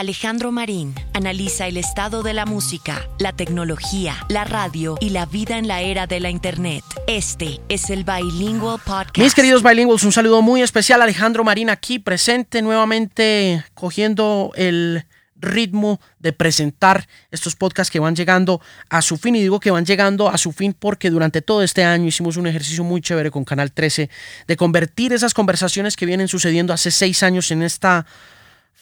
[0.00, 5.58] Alejandro Marín analiza el estado de la música, la tecnología, la radio y la vida
[5.58, 6.82] en la era de la Internet.
[7.06, 9.18] Este es el Bilingual Podcast.
[9.18, 11.02] Mis queridos bilinguals, un saludo muy especial.
[11.02, 15.04] Alejandro Marín aquí presente nuevamente cogiendo el
[15.36, 19.36] ritmo de presentar estos podcasts que van llegando a su fin.
[19.36, 22.46] Y digo que van llegando a su fin porque durante todo este año hicimos un
[22.46, 24.08] ejercicio muy chévere con Canal 13
[24.46, 28.06] de convertir esas conversaciones que vienen sucediendo hace seis años en esta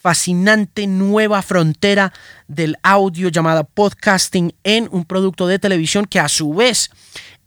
[0.01, 2.13] fascinante nueva frontera
[2.47, 6.89] del audio llamada podcasting en un producto de televisión que a su vez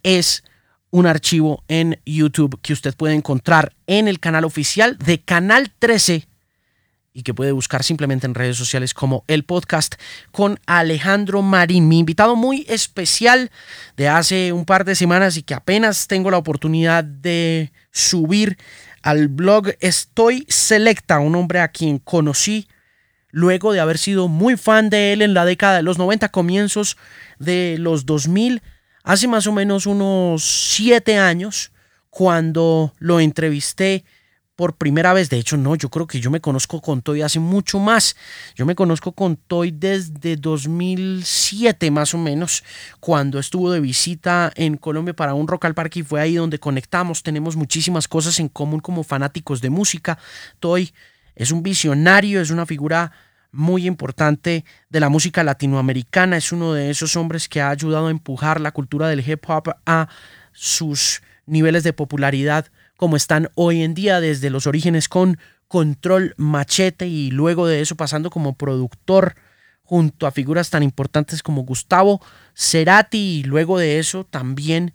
[0.03, 0.43] es
[0.91, 6.27] un archivo en YouTube que usted puede encontrar en el canal oficial de Canal 13
[7.13, 9.95] y que puede buscar simplemente en redes sociales como el podcast
[10.31, 13.51] con Alejandro Marín, mi invitado muy especial
[13.97, 18.57] de hace un par de semanas y que apenas tengo la oportunidad de subir
[19.03, 22.67] al blog Estoy Selecta, un hombre a quien conocí
[23.29, 26.97] luego de haber sido muy fan de él en la década de los 90, comienzos
[27.39, 28.61] de los 2000,
[29.03, 31.71] hace más o menos unos siete años,
[32.09, 34.05] cuando lo entrevisté
[34.55, 35.29] por primera vez.
[35.29, 38.15] De hecho, no, yo creo que yo me conozco con Toy hace mucho más.
[38.55, 42.63] Yo me conozco con Toy desde 2007 más o menos,
[42.99, 46.59] cuando estuvo de visita en Colombia para un Rock al Parque y fue ahí donde
[46.59, 47.23] conectamos.
[47.23, 50.17] Tenemos muchísimas cosas en común como fanáticos de música.
[50.59, 50.93] Toy
[51.35, 53.11] es un visionario, es una figura
[53.51, 56.37] muy importante de la música latinoamericana.
[56.37, 59.75] Es uno de esos hombres que ha ayudado a empujar la cultura del hip hop
[59.85, 60.09] a
[60.51, 62.67] sus niveles de popularidad
[63.03, 65.37] como están hoy en día desde los orígenes con
[65.67, 69.35] Control Machete y luego de eso pasando como productor
[69.81, 72.21] junto a figuras tan importantes como Gustavo
[72.55, 74.93] Cerati y luego de eso también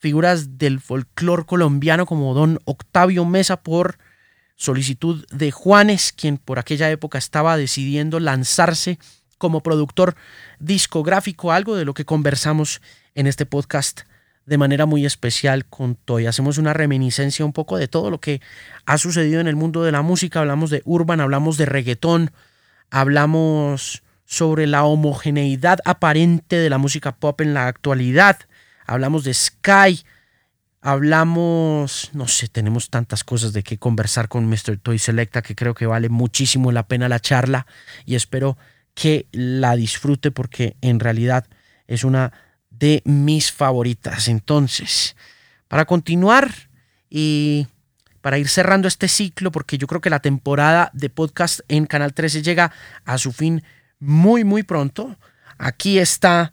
[0.00, 3.98] figuras del folclore colombiano como don Octavio Mesa por
[4.56, 8.98] solicitud de Juanes, quien por aquella época estaba decidiendo lanzarse
[9.38, 10.16] como productor
[10.58, 12.82] discográfico, algo de lo que conversamos
[13.14, 14.07] en este podcast
[14.48, 16.26] de manera muy especial con Toy.
[16.26, 18.40] Hacemos una reminiscencia un poco de todo lo que
[18.86, 20.40] ha sucedido en el mundo de la música.
[20.40, 22.30] Hablamos de urban, hablamos de reggaetón,
[22.90, 28.38] hablamos sobre la homogeneidad aparente de la música pop en la actualidad.
[28.86, 30.02] Hablamos de Sky,
[30.80, 34.78] hablamos, no sé, tenemos tantas cosas de qué conversar con Mr.
[34.82, 37.66] Toy Selecta que creo que vale muchísimo la pena la charla
[38.06, 38.56] y espero
[38.94, 41.46] que la disfrute porque en realidad
[41.86, 42.32] es una
[42.78, 44.28] de mis favoritas.
[44.28, 45.16] Entonces,
[45.68, 46.52] para continuar
[47.10, 47.66] y
[48.20, 52.14] para ir cerrando este ciclo, porque yo creo que la temporada de podcast en Canal
[52.14, 52.72] 13 llega
[53.04, 53.62] a su fin
[54.00, 55.16] muy, muy pronto.
[55.56, 56.52] Aquí está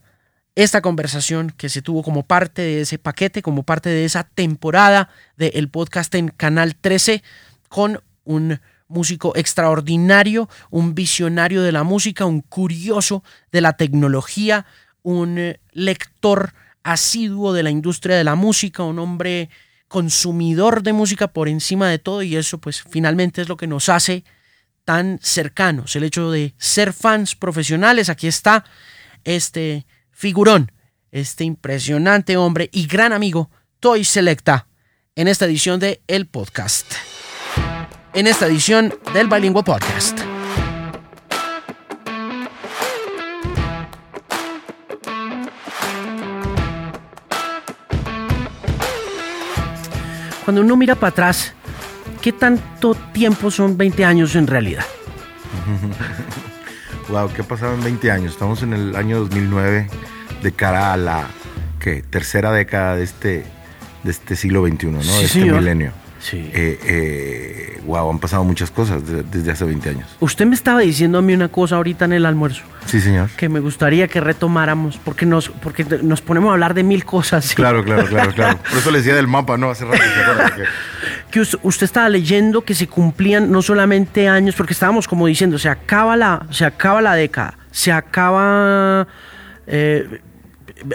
[0.56, 5.10] esta conversación que se tuvo como parte de ese paquete, como parte de esa temporada
[5.36, 7.24] del podcast en Canal 13
[7.68, 14.66] con un músico extraordinario, un visionario de la música, un curioso de la tecnología,
[15.06, 19.50] un eh, lector asiduo de la industria de la música, un hombre
[19.88, 23.88] consumidor de música por encima de todo y eso pues finalmente es lo que nos
[23.88, 24.24] hace
[24.84, 28.10] tan cercanos, el hecho de ser fans profesionales.
[28.10, 28.66] Aquí está
[29.24, 30.72] este figurón,
[31.12, 34.68] este impresionante hombre y gran amigo, Toy Selecta,
[35.16, 36.94] en esta edición de El Podcast.
[38.14, 40.35] En esta edición del Bilingüe Podcast.
[50.46, 51.54] Cuando uno mira para atrás,
[52.22, 54.86] ¿qué tanto tiempo son 20 años en realidad?
[57.10, 58.34] wow, ¿qué ha pasado en 20 años?
[58.34, 59.88] Estamos en el año 2009
[60.44, 61.28] de cara a la
[61.80, 62.04] ¿qué?
[62.04, 63.44] tercera década de este,
[64.04, 65.00] de este siglo XXI, ¿no?
[65.00, 66.05] de este milenio.
[66.26, 66.50] Sí.
[66.56, 70.18] Eh, eh, wow, han pasado muchas cosas desde hace 20 años.
[70.20, 72.64] Usted me estaba diciendo a mí una cosa ahorita en el almuerzo.
[72.88, 73.30] Sí, señor.
[73.38, 77.54] Que me gustaría que retomáramos, porque nos, porque nos ponemos a hablar de mil cosas.
[77.54, 78.58] Claro, claro, claro, claro.
[78.70, 79.70] Por eso le decía del mapa, ¿no?
[79.70, 80.00] Hace rato.
[81.30, 85.70] que usted, estaba leyendo que se cumplían no solamente años, porque estábamos como diciendo, se
[85.70, 89.08] acaba la, se acaba la década, se acaba...
[89.68, 90.22] Eh,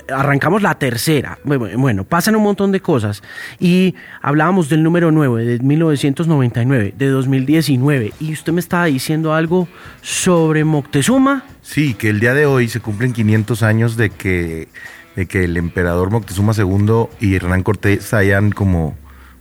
[0.08, 1.38] arrancamos la tercera.
[1.44, 3.22] Bueno, pasan un montón de cosas.
[3.58, 8.12] Y hablábamos del número 9, de 1999, de 2019.
[8.20, 9.68] Y usted me estaba diciendo algo
[10.02, 11.44] sobre Moctezuma.
[11.62, 14.68] Sí, que el día de hoy se cumplen 500 años de que,
[15.16, 18.96] de que el emperador Moctezuma II y Hernán Cortés hayan como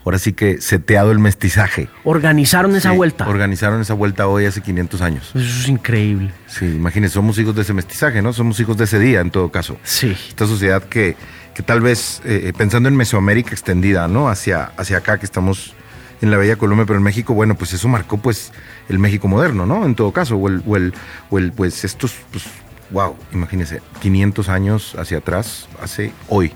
[0.06, 1.90] ahora sí que seteado el mestizaje.
[2.04, 3.28] Organizaron esa vuelta.
[3.28, 5.32] Organizaron esa vuelta hoy hace 500 años.
[5.36, 6.32] Eso es increíble.
[6.48, 8.34] Sí, imagínense, somos hijos de ese mestizaje, ¿no?
[8.34, 9.78] Somos hijos de ese día en todo caso.
[9.84, 10.16] Sí.
[10.30, 11.16] Esta sociedad que,
[11.54, 14.30] que tal vez, eh, pensando en Mesoamérica extendida, ¿no?
[14.30, 15.74] Hacia, hacia acá que estamos
[16.22, 18.52] en la Bella Colombia, pero en México, bueno, pues eso marcó pues
[18.90, 19.86] el México moderno, ¿no?
[19.86, 20.94] En todo caso, o el, o el,
[21.30, 22.46] o el pues estos, pues,
[22.92, 26.52] wow, imagínense, 500 años hacia atrás, hace hoy.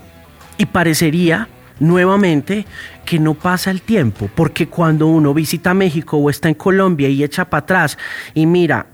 [0.58, 1.48] Y parecería
[1.80, 2.66] nuevamente
[3.04, 7.22] que no pasa el tiempo, porque cuando uno visita México o está en Colombia y
[7.22, 7.98] echa para atrás
[8.32, 8.86] y mira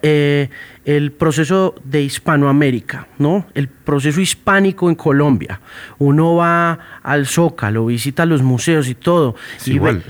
[0.00, 0.48] eh,
[0.84, 3.46] el proceso de Hispanoamérica, ¿no?
[3.54, 5.60] El proceso hispánico en Colombia.
[5.98, 9.34] Uno va al Zócalo, visita los museos y todo.
[9.66, 10.04] igual.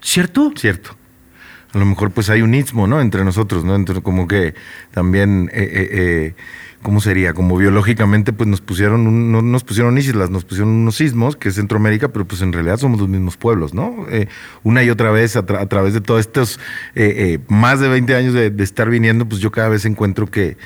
[0.00, 0.52] ¿Cierto?
[0.56, 0.96] Cierto.
[1.72, 3.00] A lo mejor pues hay un istmo, ¿no?
[3.00, 3.74] Entre nosotros, ¿no?
[3.74, 4.54] Entre, como que
[4.92, 5.50] también...
[5.52, 6.34] Eh, eh,
[6.82, 7.34] ¿cómo sería?
[7.34, 11.56] Como biológicamente, pues nos pusieron, no nos pusieron islas, nos pusieron unos sismos, que es
[11.56, 14.06] Centroamérica, pero pues en realidad somos los mismos pueblos, ¿no?
[14.10, 14.28] Eh,
[14.62, 16.60] una y otra vez, a, través de todos estos
[16.94, 20.56] eh, eh, más de 20 años de, estar viniendo, pues yo cada vez encuentro que,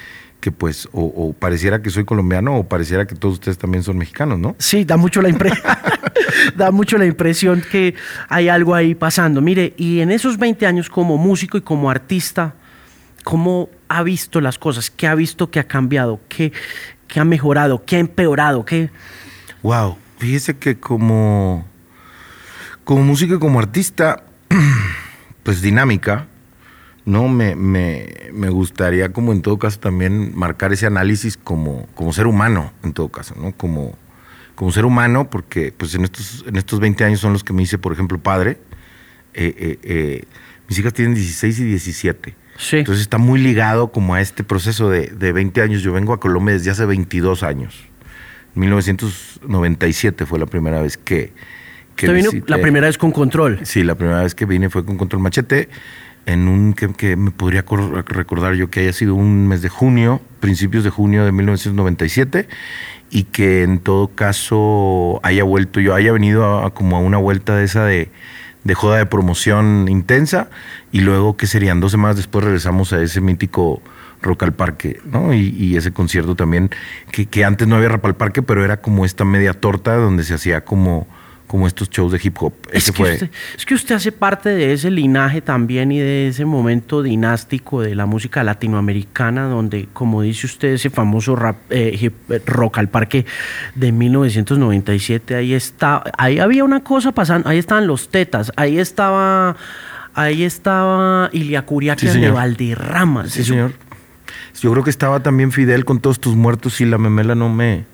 [0.41, 4.39] que pues o, pareciera que soy colombiano o pareciera que todos ustedes también son mexicanos,
[4.39, 4.57] ¿no?
[4.59, 5.63] Sí, da mucho la impresión,
[6.57, 7.95] da mucho la impresión que
[8.29, 9.41] hay algo ahí pasando.
[9.41, 12.55] Mire, y en esos 20 años como músico y como artista,
[13.23, 14.91] ¿cómo ha visto las cosas?
[14.91, 16.21] ¿Qué ha visto que ha cambiado?
[16.29, 16.53] ¿Qué,
[17.15, 17.85] ha mejorado?
[17.85, 18.65] ¿Qué ha empeorado?
[18.65, 18.91] ¿Qué?
[19.63, 21.67] Wow, fíjese que como,
[22.85, 24.25] como músico y como artista,
[25.43, 26.27] pues dinámica,
[27.05, 27.29] ¿no?
[27.29, 32.73] Me, me, gustaría como en todo caso también marcar ese análisis como, como ser humano,
[32.83, 33.53] en todo caso, ¿no?
[33.53, 33.97] Como,
[34.55, 37.63] como ser humano, porque pues en estos, en estos 20 años son los que me
[37.63, 38.59] hice, por ejemplo, padre.
[39.35, 40.25] Eh, eh, eh,
[40.69, 42.42] mis hijas tienen 16 y 17.
[42.71, 45.83] Entonces está muy ligado como a este proceso de, de 20 años.
[45.83, 47.89] Yo vengo a Colombia desde hace 22 años.
[48.55, 51.33] 1997 fue la primera vez que...
[51.97, 53.61] que vino la primera vez con control?
[53.63, 55.69] Sí, la primera vez que vine fue con control machete
[56.27, 57.65] en un que, que, me podría
[58.07, 62.49] recordar yo que haya sido un mes de junio, principios de junio de 1997,
[63.11, 67.57] y que en todo caso haya vuelto, yo haya venido a, como a una vuelta
[67.57, 68.09] de esa de,
[68.65, 70.49] de joda de promoción intensa
[70.93, 73.83] y luego que serían dos semanas después regresamos a ese mítico
[74.23, 75.35] Rock al Parque, ¿no?
[75.35, 76.71] Y, ese concierto también,
[77.11, 80.23] que, que, antes no había Rap al Parque, pero era como esta media torta donde
[80.23, 81.09] se hacía como
[81.53, 82.55] como estos shows de hip hop.
[82.73, 86.47] Es, que Usted, es que usted hace parte de ese linaje también y de ese
[86.47, 92.41] momento dinástico de la música latinoamericana, donde, como dice usted, ese famoso rap, eh, eh,
[92.47, 93.27] rock al parque
[93.75, 99.55] de 1997, ahí está, ahí había una cosa pasando, ahí estaban los tetas, ahí estaba,
[100.15, 103.29] ahí estaba Ilia Curiaquian de Valderrama.
[103.29, 103.75] Sí, señor.
[104.59, 107.92] Yo creo que estaba también Fidel con todos tus muertos y la memela no me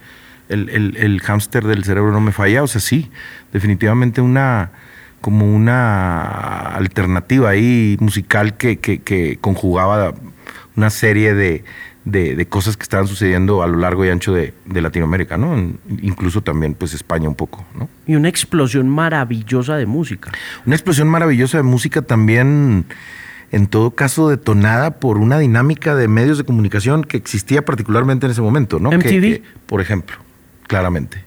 [0.49, 2.63] el, el, el hámster del cerebro no me falla.
[2.63, 3.11] O sea, sí,
[3.53, 4.71] definitivamente una
[5.21, 6.23] como una
[6.77, 10.15] alternativa ahí musical que, que, conjugaba
[10.77, 11.65] una serie de,
[12.05, 15.57] de, cosas que estaban sucediendo a lo largo y ancho de, de, Latinoamérica, ¿no?
[16.01, 17.89] Incluso también, pues, España un poco, ¿no?
[18.07, 20.31] Y una explosión maravillosa de música.
[20.67, 22.85] Una explosión maravillosa de música también,
[23.51, 28.33] en todo caso, detonada por una dinámica de medios de comunicación que existía particularmente en
[28.33, 28.93] ese momento, ¿no?
[28.93, 29.43] MTV.
[29.67, 30.28] por ejemplo
[30.69, 31.25] claramente.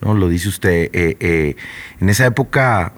[0.00, 0.14] ¿no?
[0.14, 0.90] Lo dice usted.
[0.92, 1.56] Eh, eh,
[2.00, 2.92] en esa época,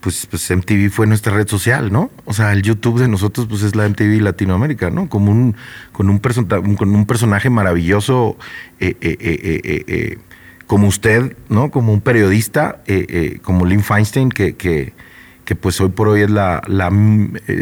[0.00, 2.10] pues, pues MTV fue nuestra red social, ¿no?
[2.24, 5.08] O sea, el YouTube de nosotros, pues es la MTV Latinoamérica, ¿no?
[5.08, 5.56] Como un,
[5.92, 8.36] con, un con un personaje maravilloso,
[8.80, 10.18] eh,
[10.66, 11.70] como usted, ¿no?
[11.70, 12.82] Como un periodista,
[13.42, 14.92] como Lynn Feinstein, que, que,
[15.44, 16.90] que, pues hoy por hoy es la, la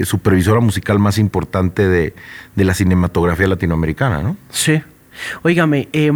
[0.04, 2.14] supervisora musical más importante de,
[2.54, 4.36] de, la cinematografía latinoamericana, ¿no?
[4.50, 4.82] Sí.
[5.42, 6.10] Óigame, eh,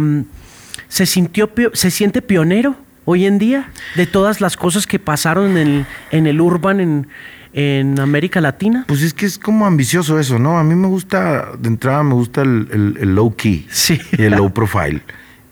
[0.89, 2.75] ¿Se, sintió, ¿Se siente pionero
[3.05, 7.07] hoy en día de todas las cosas que pasaron en el, en el urban en,
[7.53, 8.85] en América Latina?
[8.87, 10.57] Pues es que es como ambicioso eso, ¿no?
[10.57, 13.99] A mí me gusta, de entrada me gusta el, low key sí.
[14.17, 15.01] y el low profile.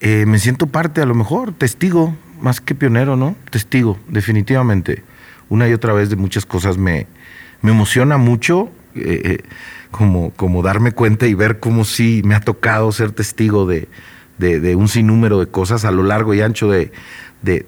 [0.02, 3.36] Eh, me siento parte, a lo mejor, testigo, más que pionero, ¿no?
[3.50, 5.04] Testigo, definitivamente.
[5.50, 7.08] Una y otra vez de muchas cosas me,
[7.62, 8.70] me emociona mucho.
[8.96, 9.44] Eh, eh,
[9.92, 13.88] como, como darme cuenta y ver cómo sí me ha tocado ser testigo de,
[14.38, 16.92] de, un sinnúmero de cosas a lo largo y ancho de,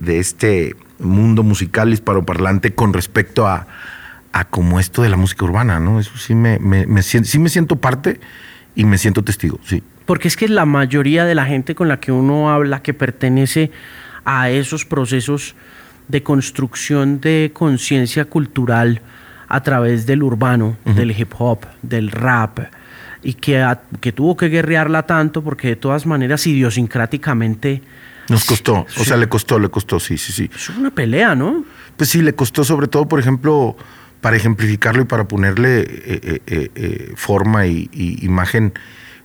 [0.08, 3.68] este mundo musical hispanoparlante con respecto a,
[4.32, 6.00] a, como esto de la música urbana, ¿no?
[6.00, 8.20] Eso sí me, me, siento, sí me siento parte
[8.76, 9.84] y me siento testigo, sí.
[10.06, 13.72] Porque es que la mayoría de la gente con la que uno habla que pertenece
[14.26, 15.56] a esos procesos
[16.08, 19.02] de construcción de conciencia cultural
[19.48, 22.60] a través del urbano, del hip hop, del rap,
[23.24, 23.66] y que,
[24.00, 27.82] que tuvo que guerrearla tanto porque de todas maneras idiosincráticamente...
[28.30, 30.50] Nos costó, o sea, le costó, le costó, sí, sí, sí.
[30.54, 31.64] Es una pelea, ¿no?
[31.96, 33.78] Pues sí, le costó sobre todo, por ejemplo,
[34.22, 37.90] para ejemplificarlo y para ponerle eh, eh, eh, forma y,
[38.22, 38.74] imagen,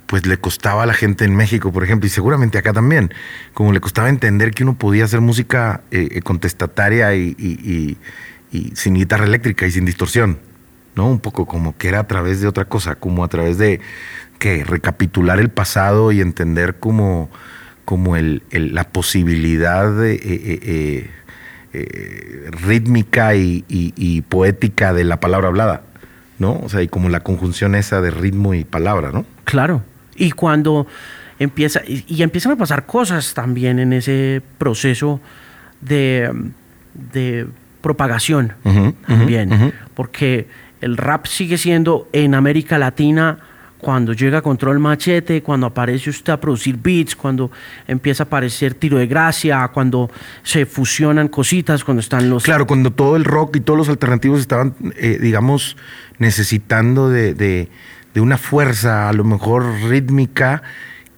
[0.06, 3.12] pues le costaba a la gente en México, por ejemplo, y seguramente acá también,
[3.54, 5.82] como le costaba entender que uno podía hacer música
[6.22, 7.96] contestataria y,
[8.52, 10.38] y sin guitarra eléctrica y sin distorsión,
[10.94, 11.08] ¿no?
[11.08, 13.80] Un poco como que era a través de otra cosa, como a través de
[14.38, 17.30] que recapitular el pasado y entender como,
[17.84, 21.10] como el, la posibilidad de, eh,
[21.74, 25.82] eh, rítmica y, poética de la palabra hablada,
[26.38, 26.58] ¿no?
[26.62, 29.24] O sea, y como la conjunción esa de ritmo y palabra, ¿no?
[29.44, 29.82] Claro.
[30.16, 30.86] Y cuando
[31.38, 35.20] empieza, y, empiezan a pasar cosas también en ese proceso
[35.80, 36.30] de,
[37.12, 37.46] de
[37.80, 38.54] propagación
[39.06, 40.46] también, porque
[40.82, 43.38] el rap sigue siendo en América Latina
[43.78, 47.50] cuando llega Control Machete, cuando aparece usted a producir beats, cuando
[47.88, 50.08] empieza a aparecer Tiro de Gracia, cuando
[50.44, 52.44] se fusionan cositas, cuando están los...
[52.44, 55.76] Claro, cuando todo el rock y todos los alternativos estaban, eh, digamos,
[56.18, 57.68] necesitando de, de,
[58.20, 60.62] una fuerza, a lo mejor rítmica,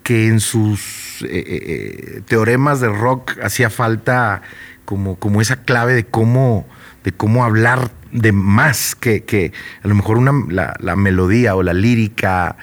[0.02, 4.40] que en sus eh, eh, teoremas de rock hacía falta
[4.87, 6.66] como, como esa clave de cómo,
[7.04, 10.32] de cómo hablar de más que, que a lo mejor una,
[10.80, 12.56] la, melodía o la lírica,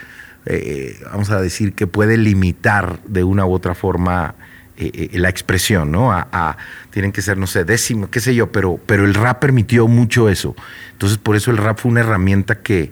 [0.45, 4.33] eh, vamos a decir, que puede limitar de una u otra forma
[4.77, 6.11] eh, eh, la expresión, ¿no?
[6.11, 6.57] A,
[6.89, 10.27] tienen que ser, no sé, décimo, qué sé yo, pero, pero el rap permitió mucho
[10.27, 10.55] eso.
[10.93, 12.91] Entonces, por eso el rap fue una herramienta que,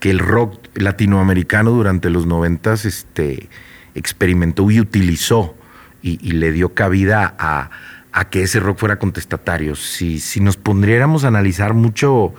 [0.00, 3.48] que el rock latinoamericano durante los noventas este,
[3.94, 5.54] experimentó y utilizó
[6.00, 7.70] y le dio cabida a
[8.18, 9.76] a que ese rock fuera contestatario.
[9.76, 12.34] Si, si nos pondriéramos a analizar mucho,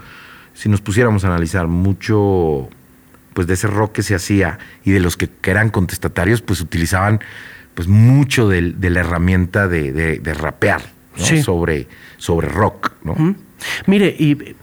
[0.53, 2.67] si nos pusiéramos a analizar mucho
[3.33, 7.21] pues de ese rock que se hacía y de los que, eran contestatarios, pues utilizaban
[7.75, 10.81] pues mucho de, la herramienta de, rapear
[11.15, 12.91] sobre, sobre rock.
[13.05, 13.15] ¿no?
[13.85, 14.55] Mire, y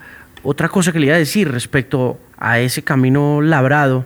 [0.42, 4.04] otra cosa que le iba a decir respecto a ese camino labrado,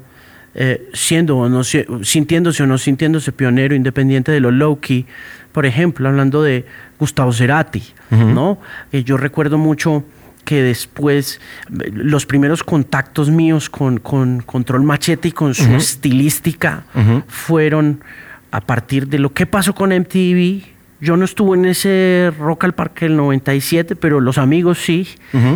[0.55, 5.07] eh, siendo o no, sintiéndose o no sintiéndose pionero independiente de lo low-key,
[5.53, 6.67] por ejemplo, hablando de
[6.99, 8.59] Gustavo Cerati, ¿no?
[8.93, 10.05] Eh, yo recuerdo mucho
[10.45, 16.85] que después los primeros contactos míos con, con Control Machete y con su estilística
[17.29, 18.03] fueron
[18.51, 20.63] a partir de lo que pasó con MTV.
[21.03, 25.09] Yo no estuve en ese Rock al Parque del 97, pero los amigos sí,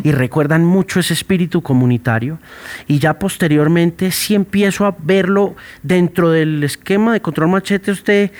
[0.03, 2.39] y recuerdan mucho ese espíritu comunitario.
[2.87, 8.31] Y ya posteriormente sí empiezo a verlo dentro del esquema de Control Machete, usted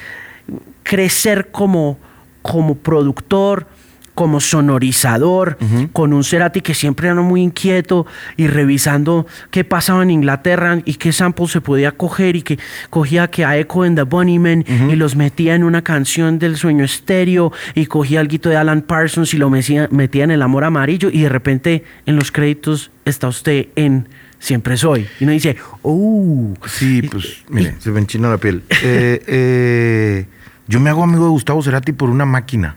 [0.83, 1.99] crecer como,
[2.43, 3.67] como productor,
[4.15, 5.59] como sonorizador,
[5.93, 10.95] con un Cerati que siempre era muy inquieto y revisando qué pasaba en Inglaterra y
[10.95, 12.59] qué samples se podía coger y que
[12.91, 16.85] cogía que a Echo and the Bunnymen y los metía en una canción del sueño
[16.85, 21.11] estéreo y cogía algo de Alan Parsons y lo metía, metía en el amor amarillo
[21.11, 24.09] y de repente en los créditos está usted en
[24.45, 25.09] Siempre Soy.
[25.19, 26.53] Y uno dice, ¡oh!
[26.67, 28.63] Sí, pues, mire, se me enchina la piel.
[28.83, 30.27] eh, eh
[30.67, 32.77] yo me hago amigo de Gustavo Cerati por una máquina.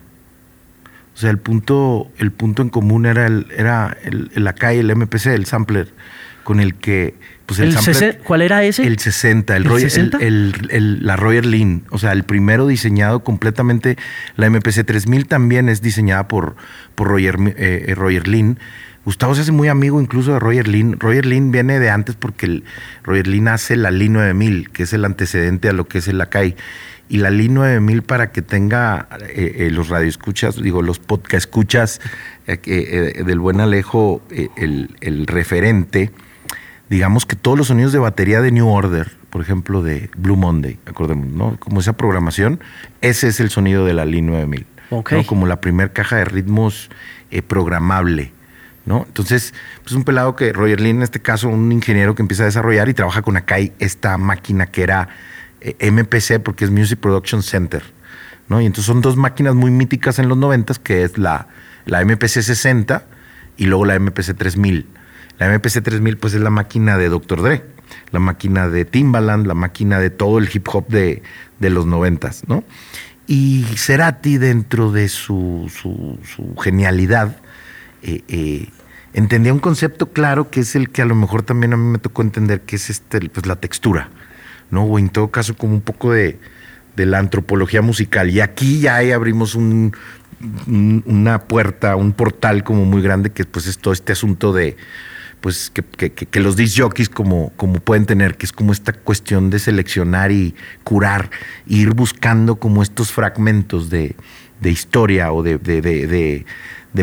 [1.14, 4.96] O sea, el punto, el punto en común era el, era el, el calle, el
[4.96, 5.90] MPC, el sampler,
[6.44, 7.16] con el que.
[7.46, 8.86] Pues el, sampler, ¿Cuál era ese?
[8.86, 9.66] El 60, el,
[10.70, 11.86] ¿El, la Roger Lynn.
[11.92, 13.98] O sea, el primero diseñado completamente.
[14.36, 16.56] La MPC 3000 también es diseñada por,
[16.96, 18.60] por Roger, eh, eh, Roger Lynn.
[19.08, 21.00] Gustavo se hace muy amigo incluso de Roger Lynn.
[21.00, 22.66] Roger Lynn viene de antes porque el,
[23.04, 26.20] Roger Lynn hace la Lynn 9000, que es el antecedente a lo que es el
[26.20, 26.58] Akai
[27.08, 32.02] y la LI 9000 para que tenga eh, eh, los radioescuchas, digo, los podcast escuchas
[32.48, 34.22] eh, del buen Alejo,
[34.58, 36.12] el, referente,
[36.90, 40.80] digamos que todos los sonidos de batería de New Order, por ejemplo, de Blue Monday,
[40.86, 41.56] acordemos, ¿no?
[41.60, 42.60] Como esa programación,
[43.00, 44.66] ese es el sonido de la LI 9000.
[44.90, 45.24] Okay.
[45.24, 46.90] Como la primer caja de ritmos
[47.48, 48.34] programable.
[48.88, 49.04] ¿No?
[49.06, 49.54] Entonces,
[49.84, 52.88] pues un pelado que Roger Lynn, en este caso, un ingeniero que empieza a desarrollar
[52.88, 55.10] y trabaja con Akai esta máquina que era
[55.60, 57.84] eh, MPC porque es Music Production Center.
[58.48, 58.62] ¿no?
[58.62, 61.48] Y entonces son dos máquinas muy míticas en los 90 que es la,
[61.86, 63.04] la MPC 60
[63.58, 64.86] y luego la MPC 3000.
[65.40, 67.42] La MPC 3000 pues es la máquina de Dr.
[67.42, 67.64] Dre,
[68.12, 71.22] la máquina de Timbaland, la máquina de todo el hip hop de,
[71.60, 72.64] los 90, ¿no?
[73.28, 77.38] Y Cerati dentro de su, su, genialidad
[78.02, 78.70] eh, eh,
[79.18, 81.98] entendía un concepto claro que es el que a lo mejor también a mí me
[81.98, 84.10] tocó entender, que es este, pues, la textura.
[84.70, 84.84] ¿no?
[84.84, 86.40] O en todo caso como un poco de,
[86.96, 88.30] la antropología musical.
[88.30, 89.96] Y aquí ya abrimos un,
[91.06, 94.78] una puerta, un portal como muy grande que pues es todo este asunto de
[95.42, 99.60] pues que, los disc jockeys como, como pueden tener, que es como esta cuestión de
[99.60, 101.30] seleccionar y curar,
[101.68, 104.16] ir buscando como estos fragmentos de,
[104.64, 106.46] historia o de,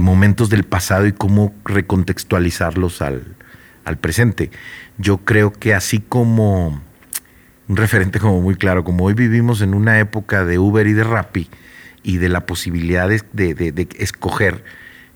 [0.01, 3.37] momentos del pasado y cómo recontextualizarlos al,
[3.85, 4.51] al presente.
[4.99, 6.83] Yo creo que así como
[7.69, 11.05] un referente como muy claro, como hoy vivimos en una época de Uber y de
[11.05, 11.49] Rappi
[12.03, 14.65] y de la posibilidad de, escoger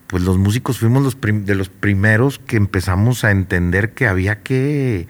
[0.06, 5.06] pues los músicos fuimos los de los primeros que empezamos a entender que había que,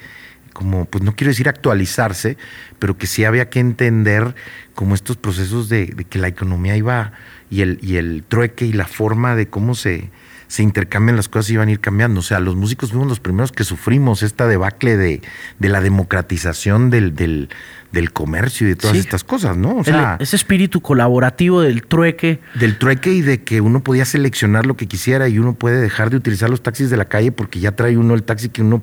[0.53, 2.37] como, pues no quiero decir actualizarse,
[2.81, 4.35] pero que sí había que entender
[4.75, 7.13] como estos procesos de, de que la economía iba
[7.51, 10.11] y el, y el trueque y la forma de cómo se,
[10.49, 12.21] se intercambian las cosas y van a ir cambiando.
[12.21, 15.23] O sea, los músicos fuimos los primeros que sufrimos esta debacle de,
[15.59, 17.51] de la democratización del, del,
[17.93, 19.77] del, comercio y de todas estas cosas, ¿no?
[19.77, 22.41] O sea, ese espíritu colaborativo del trueque.
[22.55, 26.11] Del trueque y de que uno podía seleccionar lo que quisiera y uno puede dejar
[26.11, 28.83] de utilizar los taxis de la calle porque ya trae uno el taxi que uno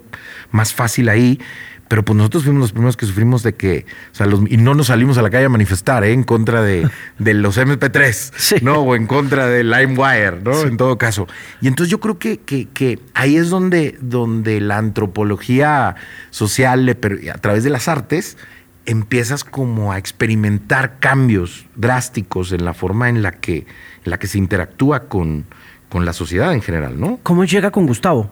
[0.51, 1.39] más fácil ahí
[1.87, 4.73] pero pues nosotros fuimos los primeros que sufrimos de que, o sea, los, y no
[4.73, 6.13] nos salimos a la calle a manifestar, ¿eh?
[6.13, 8.79] En contra de, de los MP3, ¿no?
[8.79, 10.61] O en contra de LimeWire, ¿no?
[10.61, 11.27] En todo caso.
[11.61, 15.95] Y entonces yo creo que, que, que ahí es donde, donde la antropología
[16.31, 18.37] social, a través de las artes,
[18.85, 23.59] empiezas como a experimentar cambios drásticos en la forma en la que,
[24.03, 25.45] en la que se interactúa con,
[25.89, 27.19] con la sociedad en general, ¿no?
[27.23, 28.31] ¿Cómo llega con Gustavo?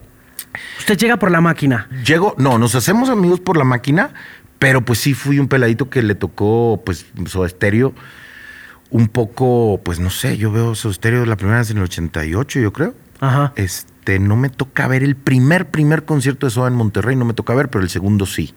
[0.79, 1.89] Usted llega por la máquina.
[2.05, 4.13] Llego, no, nos hacemos amigos por la máquina,
[4.59, 7.93] pero pues sí fui un peladito que le tocó, pues, su estéreo
[8.89, 12.59] un poco, pues no sé, yo veo su estéreo la primera vez en el 88,
[12.59, 12.93] yo creo.
[13.19, 13.51] Ajá.
[13.55, 17.33] Este, no me toca ver el primer, primer concierto de Soda en Monterrey, no me
[17.33, 18.53] toca ver, pero el segundo sí.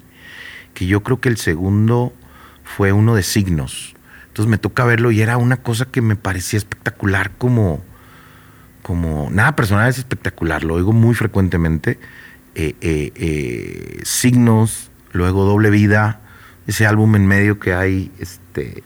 [0.76, 2.12] Que yo creo que el segundo
[2.62, 3.96] fue uno de signos.
[4.28, 7.82] Entonces me toca verlo y era una cosa que me parecía espectacular como
[8.86, 11.98] como nada personal es espectacular, lo oigo muy frecuentemente.
[12.54, 16.20] Eh, eh, eh, signos, luego Doble Vida,
[16.68, 18.84] ese álbum en medio que hay, este...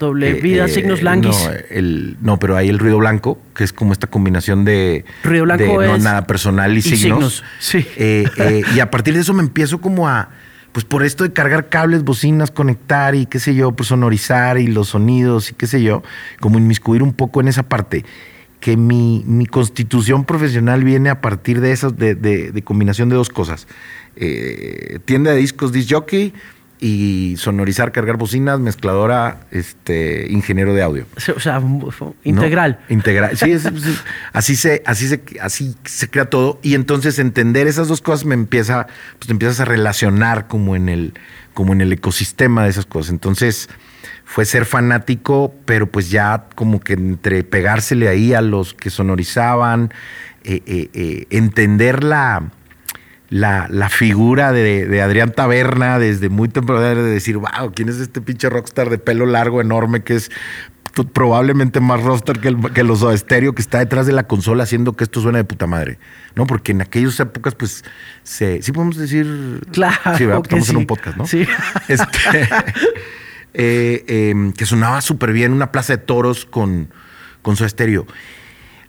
[0.00, 1.36] Doble Vida, Signos Languis.
[1.44, 5.04] No, el, no, pero hay el Ruido Blanco, que es como esta combinación de...
[5.22, 7.44] Ruido Blanco No, nada personal y, signos.
[7.60, 7.86] Sí.
[7.96, 10.30] y a partir de eso me empiezo como a
[10.76, 14.66] pues por esto de cargar cables, bocinas, conectar y qué sé yo, pues sonorizar y
[14.66, 16.02] los sonidos y qué sé yo,
[16.38, 18.04] como inmiscuir un poco en esa parte
[18.60, 23.30] que mi, mi, constitución profesional viene a partir de esas, de, de, combinación de dos
[23.30, 23.66] cosas.
[24.16, 26.34] Eh, tienda de discos, disc jockey
[26.78, 31.06] y sonorizar, cargar bocinas, mezcladora, este, ingeniero de audio.
[31.36, 31.60] O sea,
[32.24, 32.80] integral.
[32.88, 33.36] Integral.
[33.36, 33.52] Sí,
[34.32, 36.58] así se, así se, así se crea todo.
[36.62, 38.86] Y entonces entender esas dos cosas me empieza,
[39.18, 41.14] pues te empiezas a relacionar como en el,
[41.54, 43.10] como en el ecosistema de esas cosas.
[43.10, 43.68] Entonces,
[44.26, 49.92] fue ser fanático, pero pues ya como que entre pegársele ahí a los que sonorizaban,
[50.44, 52.50] eh, eh, eh, entender la,
[53.28, 58.48] la, figura de, Adrián Taberna desde muy temprano, de decir, wow, ¿quién es este pinche
[58.48, 60.30] rockstar de pelo largo enorme que es
[61.12, 64.94] probablemente más rockstar que, el, que los estéreo que está detrás de la consola haciendo
[64.94, 65.98] que esto suene de puta madre?
[66.34, 66.46] ¿No?
[66.46, 67.84] Porque en aquellas épocas, pues,
[68.22, 69.60] se, sí podemos decir...
[69.72, 71.26] Claro, sí, estamos en un podcast, ¿no?
[71.26, 71.46] Sí.
[71.88, 72.48] Este,
[73.54, 76.90] eh, em, que sonaba súper bien, una plaza de toros con,
[77.42, 78.06] con su estéreo.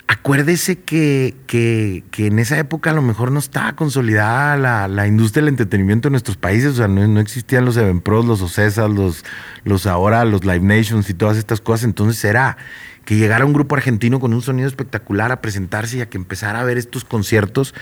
[0.09, 5.49] Acuérdese que, que, en esa época a lo mejor no estaba consolidada la, industria del
[5.49, 9.25] entretenimiento en nuestros países, o sea, no, existían los Pros, los Ocesas, los,
[9.65, 12.55] los ahora, los Live Nations y todas estas cosas, entonces era
[13.03, 16.61] que llegara un grupo argentino con un sonido espectacular a presentarse y a que empezara
[16.61, 17.73] a ver estos conciertos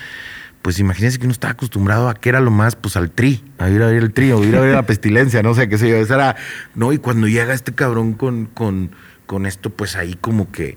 [0.62, 3.70] pues imagínense que uno estaba acostumbrado a que era lo más, pues al tri, a
[3.70, 5.88] ir a ver el tri, o ir a ver la pestilencia, no sé qué sé
[5.88, 5.94] yo.
[5.94, 6.36] Esa era,
[6.74, 8.90] no, y cuando llega este cabrón con, con,
[9.26, 10.76] con esto, pues ahí como que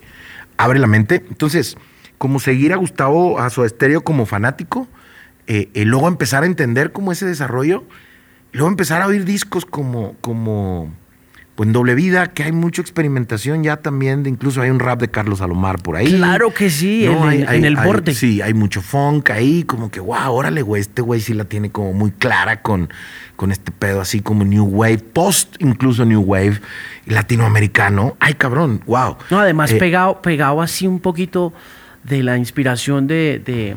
[0.59, 1.23] abre la mente.
[1.29, 1.77] Entonces,
[2.17, 4.87] como seguir a Gustavo a su estéreo como fanático,
[5.47, 7.85] eh, y luego empezar a entender cómo ese desarrollo,
[8.51, 10.93] luego empezar a oír discos como, como
[11.59, 15.01] pues en doble vida, que hay mucha experimentación ya también, de, incluso hay un rap
[15.01, 16.07] de Carlos Salomar por ahí.
[16.07, 18.15] Claro que sí, en, el borde.
[18.15, 21.69] Sí, hay mucho funk ahí, como que, wow, órale, güey, este güey sí la tiene
[21.69, 22.89] como muy clara con,
[23.35, 26.61] con este pedo así como New Wave, post incluso New Wave,
[27.07, 28.15] latinoamericano.
[28.21, 29.17] Ay, cabrón, wow.
[29.29, 31.51] No, además eh, pegado, pegado así un poquito
[32.05, 33.75] de la inspiración de de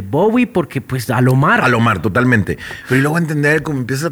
[0.00, 1.62] Bowie porque pues a lo mar.
[1.62, 2.58] A totalmente.
[2.88, 4.10] Pero y luego entender cómo empieza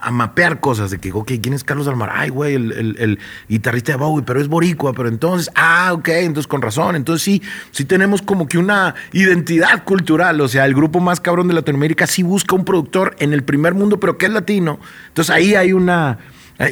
[0.00, 2.10] a, mapear cosas de que, ok, ¿quién es Carlos Almar?
[2.12, 6.62] Ay, güey, el, guitarrista de Bowie, pero es boricua, pero entonces, ah, ok, entonces con
[6.62, 6.96] razón.
[6.96, 10.40] Entonces sí, sí tenemos como que una identidad cultural.
[10.40, 13.74] O sea, el grupo más cabrón de Latinoamérica sí busca un productor en el primer
[13.74, 14.78] mundo, pero que es latino.
[15.08, 16.18] Entonces ahí hay una...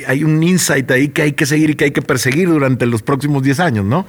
[0.06, 3.00] Hay, un insight ahí que hay que seguir y que hay que perseguir durante los
[3.00, 4.04] próximos 10 años, ¿no?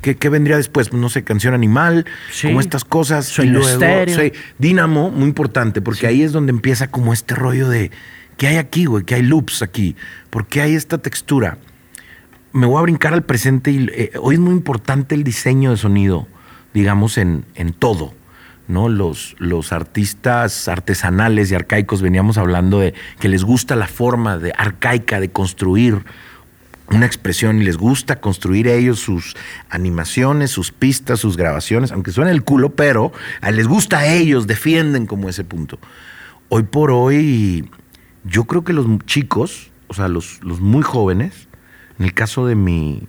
[0.00, 0.92] ¿Qué, vendría después?
[0.92, 2.06] No sé, canción animal,
[2.42, 3.26] como estas cosas.
[3.26, 7.90] Soy soy Dínamo, muy importante, porque ahí es donde empieza como este rollo de
[8.36, 9.04] ¿qué hay aquí, güey?
[9.04, 9.96] ¿Qué hay loops aquí?
[10.30, 11.58] ¿Por qué hay esta textura?
[12.52, 15.76] Me voy a brincar al presente y eh, hoy es muy importante el diseño de
[15.76, 16.26] sonido,
[16.72, 18.14] digamos, en, en todo.
[18.68, 18.88] ¿no?
[18.88, 24.52] Los, los artistas artesanales y arcaicos veníamos hablando de que les gusta la forma de
[24.56, 26.04] arcaica de construir
[26.90, 29.36] una expresión y les gusta construir ellos sus
[29.68, 33.12] animaciones, sus pistas, sus grabaciones, aunque suene el culo, pero
[33.52, 35.78] les gusta a ellos, defienden como ese punto.
[36.48, 37.70] Hoy por hoy,
[38.24, 41.48] yo creo que los chicos, o sea, los, los muy jóvenes,
[41.98, 43.06] en el caso de mi,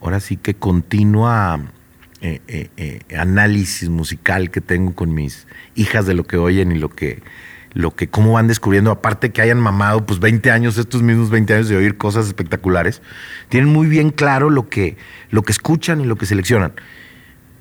[0.00, 1.60] ahora sí que continua
[2.20, 6.78] eh, eh, eh, análisis musical que tengo con mis hijas de lo que oyen y
[6.78, 7.22] lo que
[7.74, 11.54] lo que cómo van descubriendo, aparte que hayan mamado pues 20 años, estos mismos 20
[11.54, 13.02] años de oír cosas espectaculares,
[13.48, 14.96] tienen muy bien claro lo que,
[15.30, 16.72] lo que escuchan y lo que seleccionan.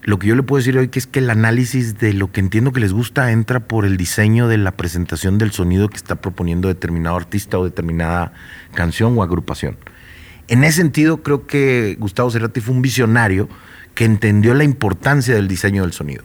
[0.04, 2.40] Lo que yo le puedo decir hoy que es que el análisis de lo que
[2.40, 6.16] entiendo que les gusta entra por el diseño de la presentación del sonido que está
[6.16, 8.34] proponiendo determinado artista o determinada
[8.74, 9.78] canción o agrupación.
[10.48, 13.48] En ese sentido, creo que Gustavo Cerati fue un visionario
[13.94, 16.24] que entendió la importancia del diseño del sonido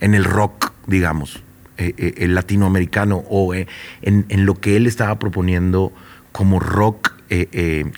[0.00, 1.42] en el rock, digamos
[1.78, 3.68] eh, eh, el latinoamericano o eh,
[4.02, 5.92] en, lo que él estaba proponiendo
[6.32, 7.12] como rock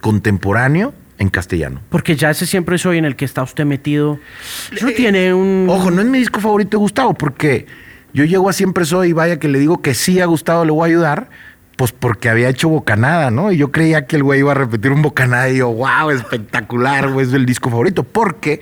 [0.02, 1.80] contemporáneo en castellano.
[1.88, 4.18] Porque ya ese siempre soy en el que está usted metido.
[4.70, 5.66] Eso tiene un.
[5.70, 7.66] Ojo, no es mi disco favorito de Gustavo, porque
[8.12, 10.72] yo llego a Siempre Soy y vaya que le digo que sí a Gustavo le
[10.72, 11.30] voy a ayudar,
[11.76, 13.50] pues porque había hecho Bocanada, ¿no?
[13.50, 17.10] Y yo creía que el güey iba a repetir un Bocanada y yo, wow, espectacular,
[17.10, 18.02] güey, es el disco favorito.
[18.02, 18.60] Porque,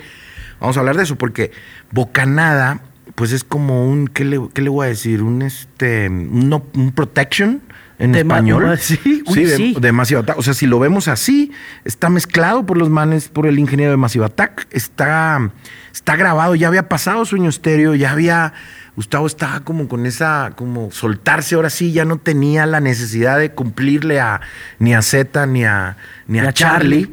[0.61, 1.51] vamos a hablar de eso, porque
[1.91, 2.83] Bocanada
[3.19, 5.25] pues es como un, ¿qué le, le voy a decir?
[5.25, 7.61] Un, este, un, protection
[7.99, 8.79] en español.
[8.79, 10.39] Sí, sí, de, Massive Attack.
[10.39, 11.51] O sea, si lo vemos así,
[11.85, 15.51] está mezclado por los manes, por el ingeniero de Massive Attack, está,
[15.93, 18.53] está grabado, ya había pasado sueño estéreo, ya había,
[18.95, 23.51] Gustavo estaba como con esa, como soltarse ahora sí, ya no tenía la necesidad de
[23.51, 24.43] cumplirle a
[24.79, 25.97] ni a Z ni a,
[26.29, 27.11] ni a, Charlie.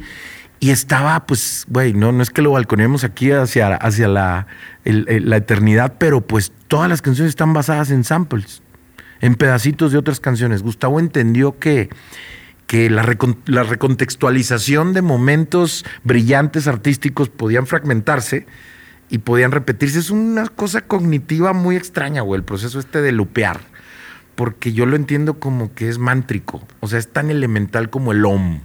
[0.58, 4.46] Y estaba, pues, güey, no, no es que lo balconemos aquí hacia, hacia la,
[4.84, 8.62] la eternidad, pero pues todas las canciones están basadas en samples,
[9.20, 10.62] en pedacitos de otras canciones.
[10.62, 11.90] Gustavo entendió que,
[12.66, 13.16] que la,
[13.46, 18.46] la recontextualización de momentos brillantes artísticos podían fragmentarse
[19.10, 19.98] y podían repetirse.
[19.98, 23.60] Es una cosa cognitiva muy extraña, güey, el proceso este de lupear.
[24.34, 26.66] Porque yo lo entiendo como que es mántrico.
[26.80, 28.60] O sea, es tan elemental como el OM.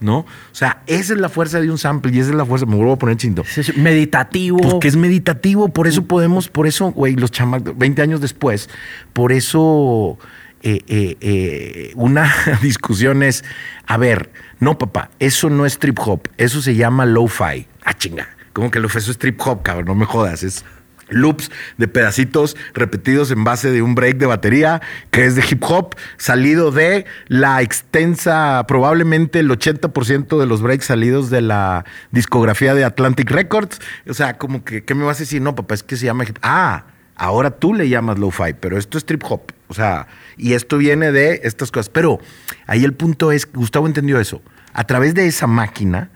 [0.00, 0.18] ¿No?
[0.18, 2.76] O sea, esa es la fuerza de un sample y esa es la fuerza, me
[2.76, 3.44] vuelvo a poner chinto.
[3.56, 4.58] Es meditativo.
[4.58, 8.68] Pues que es meditativo, por eso podemos, por eso, güey, los chamacos, 20 años después,
[9.12, 10.18] por eso
[10.62, 12.32] eh, eh, eh, una
[12.62, 13.44] discusión es,
[13.86, 17.66] a ver, no papá, eso no es trip hop, eso se llama lo-fi.
[17.84, 20.64] Ah, chinga, como que lo eso es trip hop, cabrón, no me jodas, es
[21.08, 25.62] loops de pedacitos repetidos en base de un break de batería que es de hip
[25.64, 32.74] hop, salido de la extensa, probablemente el 80% de los breaks salidos de la discografía
[32.74, 33.80] de Atlantic Records.
[34.08, 35.40] O sea, como que, ¿qué me vas a decir?
[35.42, 39.04] No, papá, es que se llama Ah, ahora tú le llamas lo-fi, pero esto es
[39.04, 39.52] trip hop.
[39.68, 41.88] O sea, y esto viene de estas cosas.
[41.88, 42.20] Pero
[42.66, 44.42] ahí el punto es, Gustavo entendió eso.
[44.72, 46.10] A través de esa máquina,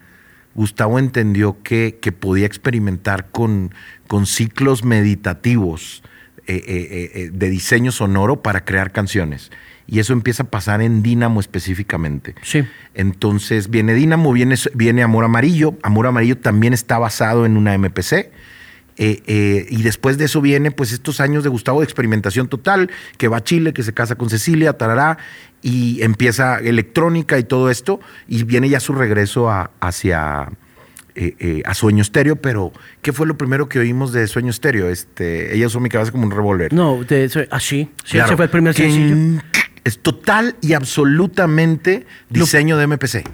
[0.55, 3.75] Gustavo entendió que, que podía experimentar con,
[4.07, 6.03] con ciclos meditativos
[6.47, 9.53] eh, eh, eh, de diseño sonoro para crear canciones.
[9.87, 12.35] Y eso empieza a pasar en Dínamo específicamente.
[12.43, 12.65] Sí.
[12.95, 15.77] Entonces viene Dínamo, viene, viene Amor Amarillo.
[15.83, 18.31] Amor Amarillo también está basado en una MPC.
[18.97, 23.39] Y después de eso viene pues estos años de Gustavo de experimentación total, que va
[23.39, 25.19] a Chile, que se casa con Cecilia, tarará,
[25.63, 29.49] y empieza electrónica y todo esto, y viene ya su regreso
[29.81, 30.49] hacia,
[31.15, 32.73] eh, eh, a Sueño Estéreo, pero
[33.03, 34.89] ¿qué fue lo primero que oímos de Sueño Estéreo?
[34.89, 36.73] Este, ella usó mi cabeza como un revólver.
[36.73, 39.43] No, de, así, sí, ese fue el primer sencillo.
[39.83, 43.25] Es total y absolutamente diseño de MPC.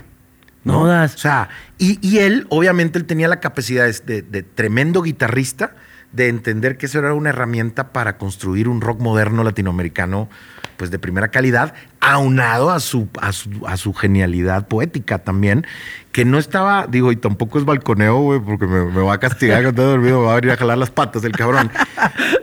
[0.66, 0.82] ¿No?
[0.82, 1.48] O sea,
[1.78, 5.74] y, él, obviamente, él tenía la capacidad de, de tremendo guitarrista
[6.12, 10.28] de entender que eso era una herramienta para construir un rock moderno latinoamericano
[10.76, 15.66] pues de primera calidad, aunado a su, a su, genialidad poética también,
[16.12, 19.82] que no estaba, digo, y tampoco es balconeo, güey, porque me, va a castigar cuando
[19.82, 21.70] he dormido, me va a venir a jalar las patas el cabrón.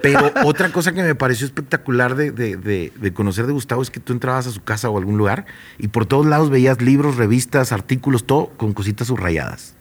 [0.02, 4.14] Pero otra cosa que me pareció espectacular de, de, conocer de Gustavo es que tú
[4.14, 5.46] entrabas a su casa o algún lugar
[5.78, 9.76] y por todos lados veías libros, revistas, artículos, todo con cositas subrayadas.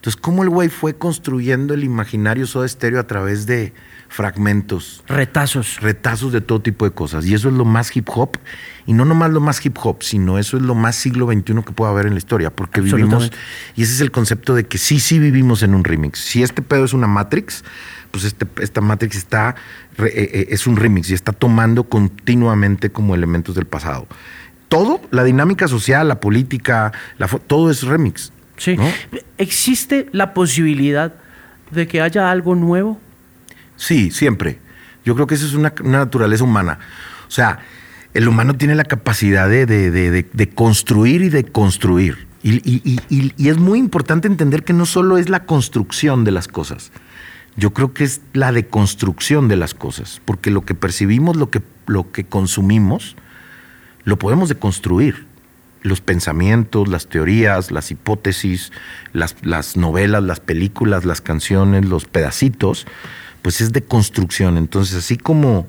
[0.00, 3.74] Entonces, ¿cómo el güey fue construyendo el imaginario soda estéreo a través de
[4.08, 5.04] fragmentos?
[5.06, 5.78] Retazos.
[5.82, 7.26] Retazos de todo tipo de cosas.
[7.26, 8.38] Y eso es lo más hip hop.
[8.86, 11.72] Y no nomás lo más hip hop, sino eso es lo más siglo XXI que
[11.72, 12.48] puede haber en la historia.
[12.48, 13.30] Porque vivimos.
[13.76, 16.18] Y ese es el concepto de que sí, sí vivimos en un remix.
[16.18, 17.62] Si este pedo es una Matrix,
[18.10, 19.54] pues este, esta Matrix está.
[19.98, 24.06] Eh, eh, es un remix y está tomando continuamente como elementos del pasado.
[24.70, 28.32] Todo, la dinámica social, la política, la, todo es remix.
[28.60, 28.76] Sí.
[29.38, 31.14] ¿Existe la posibilidad
[31.70, 33.00] de que haya algo nuevo?
[33.76, 34.58] Sí, siempre.
[35.04, 36.78] Yo creo que eso es una, naturaleza humana.
[37.26, 37.60] O sea,
[38.12, 42.26] el humano tiene la capacidad de, de- de- de construir y de construir.
[42.42, 46.24] Y, y- y- y- y es muy importante entender que no solo es la construcción
[46.24, 46.92] de las cosas,
[47.56, 51.62] yo creo que es la deconstrucción de las cosas, porque lo que percibimos, lo que,
[51.86, 53.16] lo que consumimos,
[54.04, 55.26] lo podemos deconstruir.
[55.82, 58.70] Los pensamientos, las teorías, las hipótesis,
[59.12, 62.86] las, las novelas, las películas, las canciones, los pedacitos,
[63.42, 64.58] pues es deconstrucción.
[64.58, 65.66] Entonces, así como,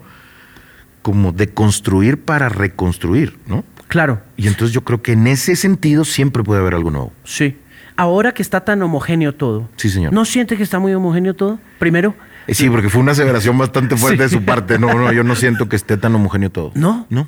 [1.01, 3.63] como deconstruir para reconstruir, ¿no?
[3.87, 7.13] Claro, Y entonces yo creo que en ese sentido siempre puede haber algo nuevo.
[7.23, 7.57] sí.
[7.97, 9.69] Ahora que está tan homogéneo todo.
[9.75, 10.11] Sí, señor.
[10.13, 11.59] ¿No siente que está muy homogéneo todo?
[11.77, 12.15] Primero,
[12.47, 14.33] Eh, Sí, porque fue una aseveración bastante fuerte Sí.
[14.35, 14.79] de su parte.
[14.79, 16.71] No, no, yo no siento que esté tan homogéneo todo.
[16.73, 17.05] ¿No?
[17.09, 17.27] No.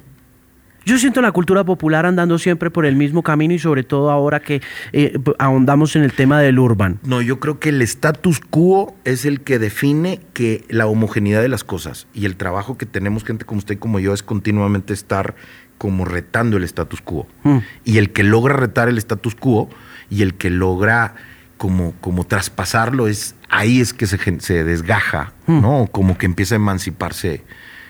[0.86, 4.41] Yo siento la cultura popular andando siempre por el mismo camino y sobre todo ahora
[4.41, 7.00] que eh, ahondamos en el tema del urban.
[7.04, 11.50] No, yo creo que el status quo es el que define que la homogeneidad de
[11.50, 14.93] las cosas y el trabajo que tenemos gente como usted y como yo es continuamente
[14.93, 15.36] estar
[15.78, 17.28] como retando el status quo.
[17.43, 17.58] Mm.
[17.86, 19.69] Y el que logra retar el status quo
[20.10, 21.15] y el que logra
[21.58, 25.88] como, como traspasarlo es ahí es que se, se desgaja, ¿no?
[25.91, 27.43] Como que empieza a emanciparse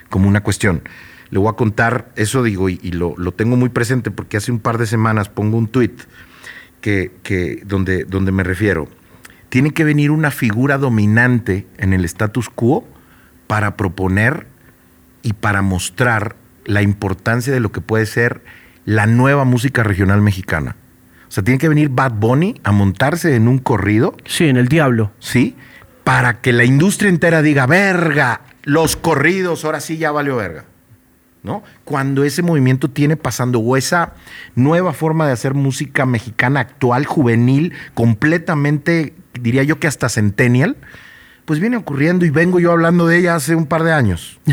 [0.10, 0.84] como una cuestión.
[1.29, 4.51] Le voy a contar, eso digo, y, y lo, lo tengo muy presente porque hace
[4.51, 5.93] un par de semanas pongo un tweet
[6.81, 8.88] que, que- donde, donde me refiero.
[9.49, 12.88] Tiene que venir una figura dominante en el status quo
[13.47, 14.47] para proponer
[15.21, 18.41] y para mostrar la importancia de lo que puede ser
[18.86, 20.75] la nueva música regional mexicana.
[21.27, 24.67] O sea, tiene que venir Bad Bunny a montarse en un corrido, Sí, en el
[24.67, 25.12] diablo.
[25.19, 25.55] ¿sí?
[26.03, 30.65] Para que la industria entera diga, verga, los corridos, ahora sí ya valió verga.
[31.43, 31.62] ¿No?
[31.84, 34.13] Cuando ese movimiento tiene pasando, o esa
[34.56, 40.77] nueva forma de hacer música mexicana actual, juvenil, completamente, diría yo que hasta centennial,
[41.43, 44.39] pues viene ocurriendo y vengo yo hablando de ella hace un par de años.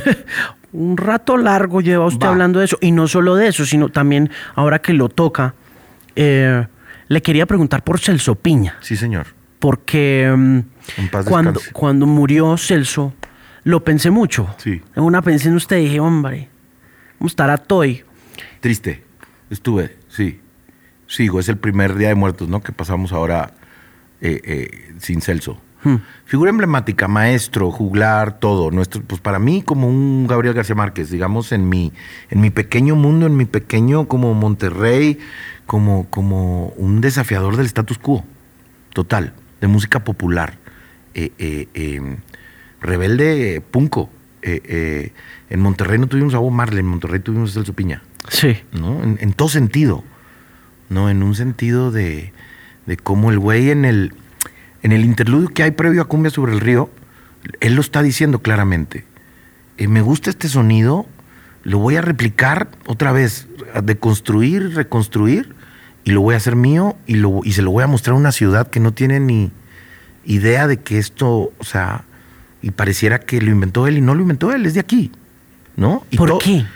[0.73, 2.31] Un rato largo lleva usted Va.
[2.31, 2.79] hablando de eso.
[2.81, 5.55] Y no solo de eso, sino también ahora que lo toca,
[6.15, 6.65] eh,
[7.09, 8.77] le quería preguntar por Celso Piña.
[8.81, 9.27] Sí, señor.
[9.59, 10.61] Porque mm,
[11.73, 13.13] cuando, murió Celso,
[13.65, 14.49] lo pensé mucho.
[14.59, 14.81] Sí.
[14.95, 16.49] En una pensé en usted dije, hombre,
[17.21, 18.03] vamos a estar a Toy.
[18.61, 19.05] Triste.
[19.51, 20.41] Estuve, sí.
[21.07, 22.63] Sigo, es el primer día de muertos, ¿no?
[22.63, 23.53] Que pasamos ahora
[24.21, 25.61] eh, eh, sin Celso.
[25.83, 25.97] Hmm.
[26.25, 28.71] Figura emblemática, maestro, juglar, todo.
[28.71, 31.93] Nuestro, pues para mí, como un Gabriel García Márquez, digamos, en mi,
[32.31, 35.19] en mi pequeño mundo, en mi pequeño como Monterrey,
[35.67, 38.25] como, como un desafiador del status quo.
[38.95, 40.59] Total, de música popular.
[41.15, 42.19] Eh,
[42.81, 44.11] rebelde punco.
[44.43, 45.13] Eh, eh,
[45.51, 48.03] en Monterrey no tuvimos a Bob Marley, en Monterrey tuvimos a Celso Piña.
[48.29, 48.59] Sí.
[48.73, 49.03] ¿no?
[49.03, 50.05] En, en todo sentido.
[50.89, 51.09] ¿no?
[51.09, 52.33] En un sentido de,
[52.87, 54.13] de cómo el güey en el,
[54.83, 56.91] en el interludio que hay previo a Cumbia sobre el río,
[57.61, 59.05] él lo está diciendo claramente.
[59.79, 61.07] Eh, me gusta este sonido,
[61.63, 63.49] lo voy a replicar otra vez,
[63.83, 65.55] de construir, reconstruir,
[66.05, 68.19] y lo voy a hacer mío y, lo, y se lo voy a mostrar a
[68.19, 69.53] una ciudad que no tiene ni
[70.25, 72.05] idea de que esto, o sea,
[72.63, 75.11] y pareciera que lo inventó él y no lo inventó él, es de aquí.
[75.77, 76.05] ¿No?
[76.11, 76.67] Y ¿Por qué?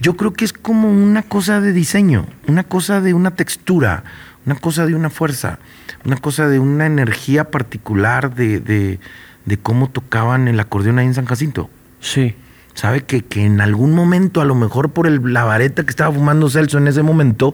[0.00, 4.04] yo creo que es como una cosa de diseño, una cosa de una textura,
[4.46, 5.58] una cosa de una fuerza,
[6.04, 9.00] una cosa de una energía particular de, de-
[9.44, 11.68] de cómo tocaban el acordeón ahí en San Jacinto.
[12.00, 12.34] Sí.
[12.78, 16.14] Sabe que, que en algún momento, a lo mejor por el, la vareta que estaba
[16.14, 17.52] fumando Celso en ese momento,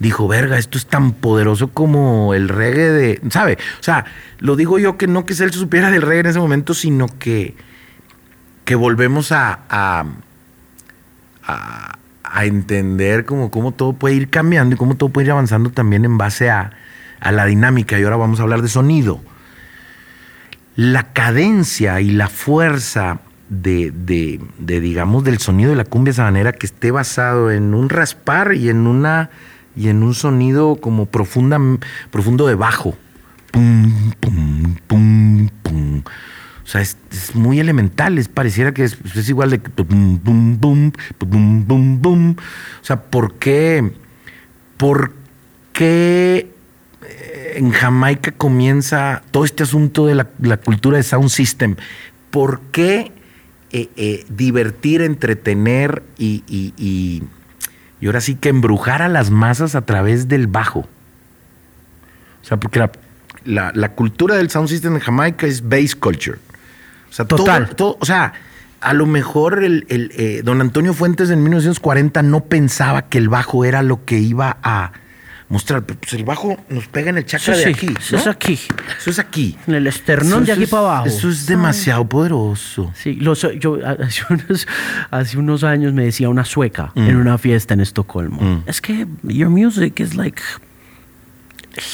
[0.00, 3.20] dijo, verga, esto es tan poderoso como el reggae de...
[3.30, 3.56] ¿Sabe?
[3.80, 4.04] O sea,
[4.38, 7.56] lo digo yo que no que Celso supiera del reggae en ese momento, sino que,
[8.66, 10.04] que volvemos a, a,
[11.46, 15.70] a- a entender como cómo todo puede ir cambiando y cómo todo puede ir avanzando
[15.70, 16.72] también en base a,
[17.18, 17.98] a la dinámica.
[17.98, 19.22] Y ahora vamos a hablar de sonido.
[20.74, 26.52] La cadencia y la fuerza de, de- de, digamos, del sonido de la cumbia sabanera
[26.52, 29.30] que esté basado en un raspar y en una
[29.76, 31.60] y en un sonido como profunda,
[32.10, 32.96] profundo de bajo.
[33.52, 36.02] Pum, pum, pum, pum.
[36.64, 36.96] O sea, es,
[37.34, 42.30] muy elemental, es pareciera que es, es igual de pum, pum, pum, pum, pum, pum.
[42.80, 43.92] O sea, ¿por qué?
[44.78, 45.12] ¿Por
[45.72, 46.50] qué
[47.06, 51.76] eh, en Jamaica comienza todo este asunto de la, la cultura de sound system?
[52.30, 53.12] ¿Por qué
[53.72, 57.22] eh, eh, divertir, entretener y, y- y-
[58.00, 60.80] y ahora sí que embrujar a las masas a través del bajo?
[62.42, 62.90] O sea, porque la,
[63.44, 66.38] la- la cultura del sound system en Jamaica es bass culture.
[67.10, 67.70] O sea, todo- Total.
[67.74, 68.34] todo- o sea,
[68.80, 73.28] a lo mejor el, el, eh, don Antonio Fuentes en 1940 no pensaba que el
[73.28, 74.92] bajo era lo que iba a
[75.48, 75.82] mostrar.
[75.84, 77.94] Pues el bajo nos pega en el chakra Sí, de sí, aquí.
[77.98, 78.22] eso ¿no?
[78.22, 78.58] es aquí.
[78.98, 79.56] Eso es aquí.
[79.66, 81.06] En el esternón de Eso aquí es- para abajo.
[81.06, 82.92] Eso es demasiado poderoso.
[82.94, 84.66] Sí, lo so- yo hace unos,
[85.10, 87.08] hace unos años me decía una sueca Mm.
[87.08, 88.62] en una fiesta en Estocolmo.
[88.66, 90.40] Es que your music is like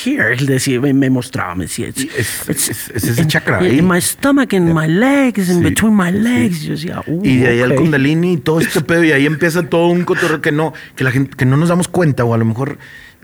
[0.04, 0.32] here.
[0.32, 3.80] Él decía, me, mostraba, me decía, it's, Es- it's es- es ese in- chakra ahí.
[3.80, 6.18] in my stomach, in my legs, in Sí, between my sí.
[6.18, 6.60] legs.
[6.62, 7.78] Yo decía, uh, Y de ahí el ok.
[7.78, 11.10] Kundalini y todo este pedo, y ahí empieza todo un cotorreo que no, que la
[11.10, 12.78] gente, que no nos damos cuenta, o a lo mejor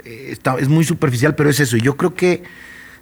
[0.04, 1.76] está, es muy superficial, pero es eso.
[1.76, 2.42] Y yo creo que,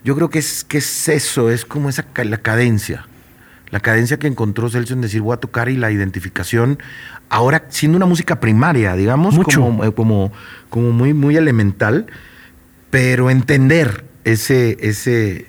[0.05, 3.07] yo creo que es, que es eso, es como esa la cadencia.
[3.71, 6.79] La cadencia que encontró Celso en decir voy a tocar y la identificación,
[7.29, 9.61] ahora siendo una música primaria, digamos, Mucho.
[9.61, 10.33] como, eh, como,
[10.71, 12.07] como muy, muy elemental,
[12.91, 15.47] pero entender ese, ese,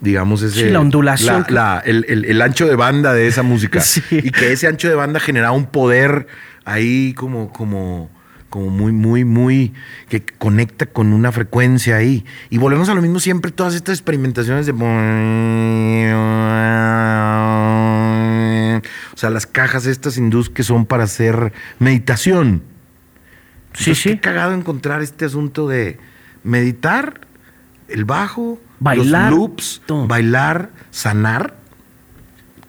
[0.00, 0.66] digamos, ese.
[0.66, 3.80] Sí, la ondulación la- que- la- el, el- el ancho de banda de esa música.
[3.84, 4.02] Sí.
[4.10, 6.28] Y que ese ancho de banda generaba un poder
[6.64, 8.08] ahí como, como,
[8.52, 9.72] como muy, muy, muy,
[10.10, 12.22] que conecta con una frecuencia ahí.
[12.50, 14.72] Y volvemos a lo mismo siempre, todas estas experimentaciones de...
[19.14, 22.62] O sea, las cajas estas hindús que son para hacer meditación.
[23.72, 24.08] Sí, Entonces, sí.
[24.10, 25.98] Qué cagado encontrar este asunto de
[26.44, 27.22] meditar,
[27.88, 30.06] el bajo, Bailar, los loops, todo.
[30.06, 31.54] bailar, sanar,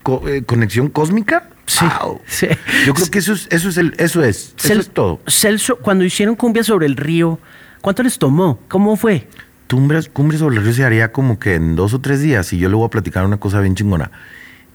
[0.02, 1.50] co- eh, conexión cósmica.
[1.80, 2.22] Sí, Wow.
[2.28, 2.48] sí.
[2.86, 5.22] Yo creo que eso es, eso es el, eso es, eso Cel- es todo.
[5.28, 7.40] Celso, cuando hicieron Cumbia sobre el río,
[7.82, 8.60] ¿cuánto les tomó?
[8.68, 9.28] ¿Cómo fue?
[9.70, 12.60] Cumbres, Cumbres sobre el río se haría como que en dos o tres días y
[12.60, 14.12] yo le voy a platicar una cosa bien chingona.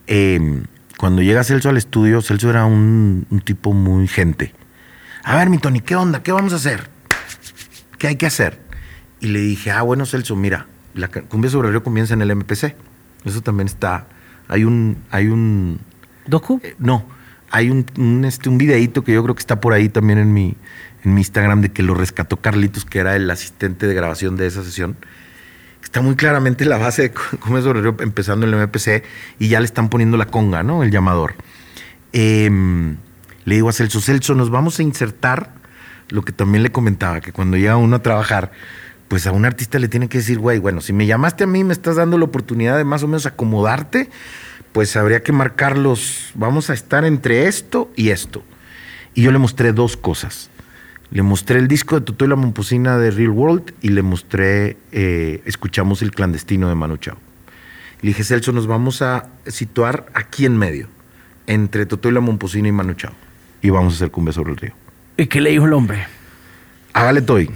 [0.09, 0.63] Eh,
[0.97, 4.53] cuando llega Celso al estudio, Celso era un, un tipo muy gente.
[5.23, 6.23] A ver, mi Tony, ¿qué onda?
[6.25, 6.89] ¿Qué vamos a hacer?
[7.99, 8.61] ¿Qué hay que hacer?
[9.21, 12.35] Y le dije, ah, bueno, Celso, mira, la Cumbia sobre el río comienza en el
[12.35, 12.75] MPC.
[13.25, 14.07] Eso también está.
[14.49, 15.79] Hay un, hay un,
[16.29, 16.61] ¿Docu?
[16.63, 17.05] eh, no,
[17.51, 20.55] hay un, un, este, videíto que yo creo que está por ahí también en mi,
[21.05, 24.47] en mi Instagram de que lo rescató Carlitos, que era el asistente de grabación de
[24.47, 24.97] esa sesión.
[25.83, 29.05] Está muy claramente la base de Come sobre Río empezando el MPC
[29.39, 30.83] y ya le están poniendo la conga, ¿no?
[30.83, 31.35] El llamador.
[32.13, 32.97] Em,
[33.45, 35.53] le digo a Celso, Celso, nos vamos a insertar
[36.11, 38.53] lo que también le comentaba, que cuando llega uno a trabajar,
[39.09, 41.65] pues a un artista le tiene que decir, güey, bueno, si me llamaste a mí,
[41.65, 44.11] me estás dando la oportunidad de más o menos acomodarte,
[44.73, 48.43] pues habría que marcarlos, vamos a estar entre esto y esto.
[49.15, 50.51] Y yo le mostré dos cosas.
[51.11, 54.77] Le mostré el disco de Totó y la Momposina de Real World y le mostré,
[54.93, 57.17] eh, escuchamos El Clandestino de Manu Chao.
[58.03, 60.89] Le dije, Celso, nos vamos a situar aquí en medio,
[61.47, 63.13] entre Totó y la Momposina y Manu Chao.
[63.63, 64.73] Y vamos a hacer cumbia sobre el río.
[65.17, 66.07] ¿Y qué le dijo el hombre?
[66.93, 67.51] Hágale Toy,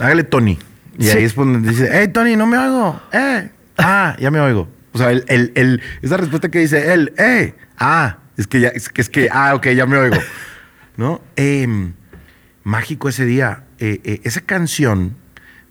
[0.00, 0.58] hágale Tony.
[0.98, 1.10] Y Sí.
[1.18, 3.00] ahí es donde dice, hey Tony, no me oigo.
[3.12, 3.50] Eh.
[3.78, 4.68] Ah, ya me oigo.
[4.96, 7.54] O sea, el, el- el- esa respuesta que dice él, eh.
[7.78, 10.16] Ah, es que ya, es que, ah, ok, ya me oigo.
[10.96, 11.20] ¿No?
[11.36, 11.92] Em,
[12.64, 13.64] mágico ese día.
[13.78, 15.14] Eh, eh, esa canción,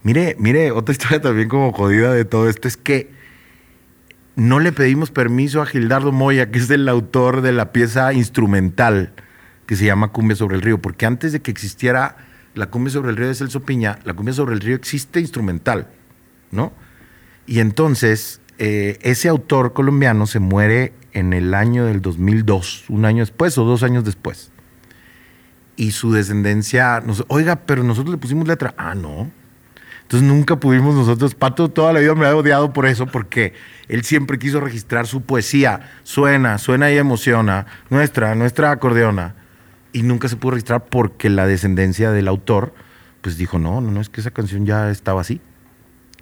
[0.03, 3.09] mire, mire, otra historia también como jodida de todo esto es que
[4.35, 9.13] no le pedimos permiso a Gildardo Moya, que es el autor de la pieza instrumental
[9.65, 12.17] que se llama Cumbia sobre el Río, porque antes de que existiera
[12.53, 15.87] la Cumbia sobre el Río de Celso Piña, la Cumbia sobre el Río existe instrumental,
[16.51, 16.71] ¿no?
[17.47, 23.23] Y entonces, eh, ese autor colombiano se muere en el año del 2002, un año
[23.23, 24.51] después o dos años después.
[25.75, 28.73] Y su descendencia, nos, oiga, pero nosotros le pusimos letra.
[28.77, 29.29] Ah, no.
[30.03, 33.53] Entonces nunca pudimos nosotros, Pato toda la vida me ha odiado por eso, porque
[33.87, 35.91] él siempre quiso registrar su poesía.
[36.03, 37.65] Suena, suena y emociona.
[37.89, 39.35] Nuestra, nuestra acordeona.
[39.91, 42.73] Y nunca se pudo registrar porque la descendencia del autor,
[43.21, 45.41] pues dijo, no, no, no, es que esa canción ya estaba así.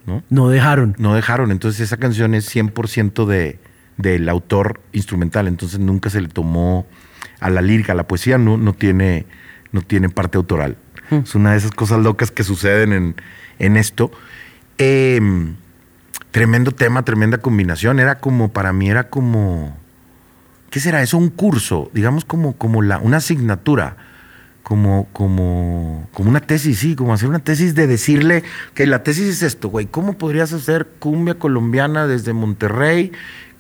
[0.06, 0.24] ¿No?
[0.30, 0.96] No dejaron.
[0.98, 1.52] No dejaron.
[1.52, 3.60] Entonces esa canción es 100% de,
[3.98, 5.48] del autor instrumental.
[5.48, 6.88] Entonces nunca se le tomó
[7.40, 9.26] a la lírica, a la poesía no, no, tiene,
[9.72, 10.78] no tiene parte autoral.
[11.12, 13.16] Es una de esas cosas locas que suceden en,
[13.60, 14.12] en esto.
[14.78, 15.22] Eh,
[16.34, 18.00] tremendo tema, tremenda combinación.
[18.00, 19.78] Era como, para mí era como,
[20.72, 21.18] ¿qué será eso?
[21.18, 23.98] Un curso, digamos como, como la, una asignatura,
[24.64, 29.28] como, como, como una tesis, sí, como hacer una tesis de decirle que la tesis
[29.28, 33.12] es esto, güey, ¿cómo podrías hacer cumbia colombiana desde Monterrey?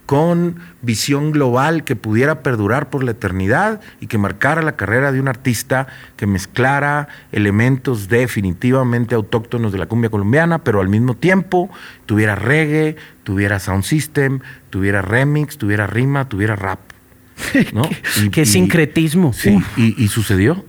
[0.06, 5.22] con visión global que pudiera perdurar por la eternidad y que marcara la carrera de
[5.22, 5.88] un artista
[6.18, 11.70] que mezclara elementos definitivamente autóctonos de la cumbia colombiana, pero al mismo tiempo
[12.06, 16.80] tuviera reggae, tuviera sound system, tuviera remix, tuviera rima, tuviera rap.
[17.74, 17.84] ¿no?
[18.22, 19.32] Y- Qué y- sincretismo.
[19.32, 20.66] Sí, y sucedió.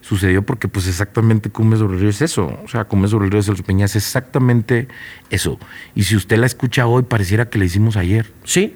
[0.00, 2.58] Sucedió porque pues exactamente Cumbia sobre el río es eso.
[2.64, 4.88] O sea, Cumbia sobre el río de Celso Peña es exactamente
[5.30, 5.58] eso.
[5.94, 8.32] Y si usted la escucha hoy, pareciera que la hicimos ayer.
[8.44, 8.74] Sí,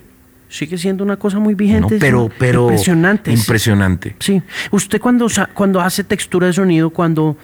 [0.48, 1.58] sigue siendo una cosa muy ¿no?
[1.58, 1.96] vigente.
[1.98, 2.34] Pero, sí.
[2.38, 3.32] pero Impresionante.
[3.32, 4.16] Impresionante.
[4.20, 4.42] Sí.
[4.70, 7.36] Usted cuando, cuando hace textura de sonido, cuando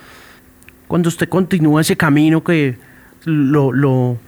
[0.90, 2.74] cuando usted continúa ese camino que
[3.24, 4.18] lo, lo,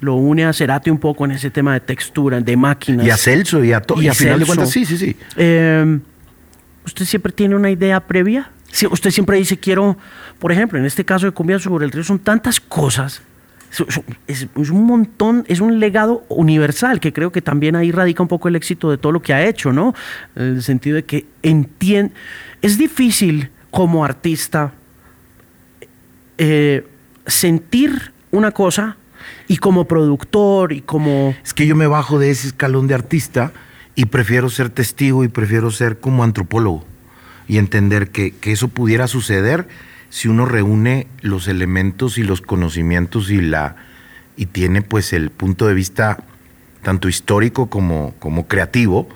[0.00, 3.06] lo une a Cerati un poco en ese tema de textura, de máquinas.
[3.06, 4.02] Y a Celso y a todo.
[4.02, 5.16] Y, a final de cuentas, sí, sí, sí.
[5.36, 6.00] Eh,
[6.84, 8.50] ¿Usted siempre tiene una idea previa?
[8.70, 9.96] Si usted siempre dice, quiero,
[10.38, 13.22] por ejemplo, en este caso de Cumbia sobre el Río, son tantas cosas.
[14.26, 18.48] Es, un montón, es un legado universal que creo que también ahí radica un poco
[18.48, 19.94] el éxito de todo lo que ha hecho, ¿no?
[20.36, 22.14] En el sentido de que entiende.
[22.62, 24.72] Es difícil como artista
[26.38, 26.86] eh,
[27.26, 28.96] sentir una cosa
[29.48, 31.34] y como productor y como...
[31.44, 33.52] Es que yo me bajo de ese escalón de artista
[33.94, 36.84] y prefiero ser testigo y prefiero ser como antropólogo
[37.48, 39.66] y entender que, que eso pudiera suceder
[40.10, 43.76] si uno reúne los elementos y los conocimientos y la
[44.36, 46.22] y tiene pues el punto de vista
[46.82, 49.08] tanto histórico como, como creativo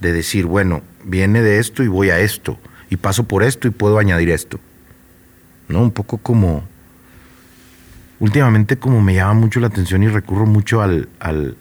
[0.00, 3.70] de decir, bueno, viene de esto y voy a esto, y paso por esto y
[3.70, 4.58] puedo añadir esto.
[5.68, 5.82] ¿No?
[5.82, 6.64] Un poco como.
[8.18, 11.56] Últimamente, como me llama mucho la atención y recurro mucho al, al,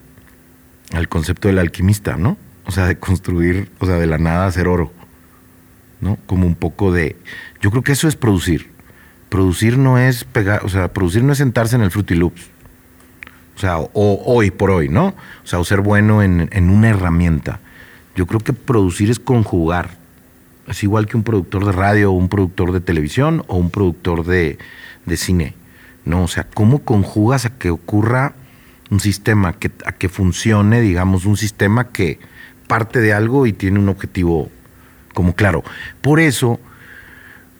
[0.91, 2.37] al concepto del alquimista, ¿no?
[2.65, 4.91] O sea, de construir, o sea, de la nada hacer oro.
[6.01, 6.17] ¿No?
[6.25, 7.17] Como un poco de.
[7.61, 8.71] Yo creo que eso es producir.
[9.29, 12.47] Producir no es pegar, o sea, producir no es sentarse en el Fruity Loops.
[13.55, 15.07] O sea, o, hoy por hoy, ¿no?
[15.43, 17.59] O sea, o ser bueno en, en una herramienta.
[18.15, 19.97] Yo creo que producir es conjugar.
[20.67, 24.25] Es igual que un productor de radio o un productor de televisión o un productor
[24.25, 24.57] de,
[25.05, 25.55] de cine.
[26.05, 26.23] ¿No?
[26.23, 28.33] O sea, ¿cómo conjugas a que ocurra
[28.89, 32.19] un sistema, que, a que funcione, digamos, un sistema que
[32.67, 34.49] parte de algo y tiene un objetivo
[35.19, 35.65] como claro.
[35.99, 36.61] Por eso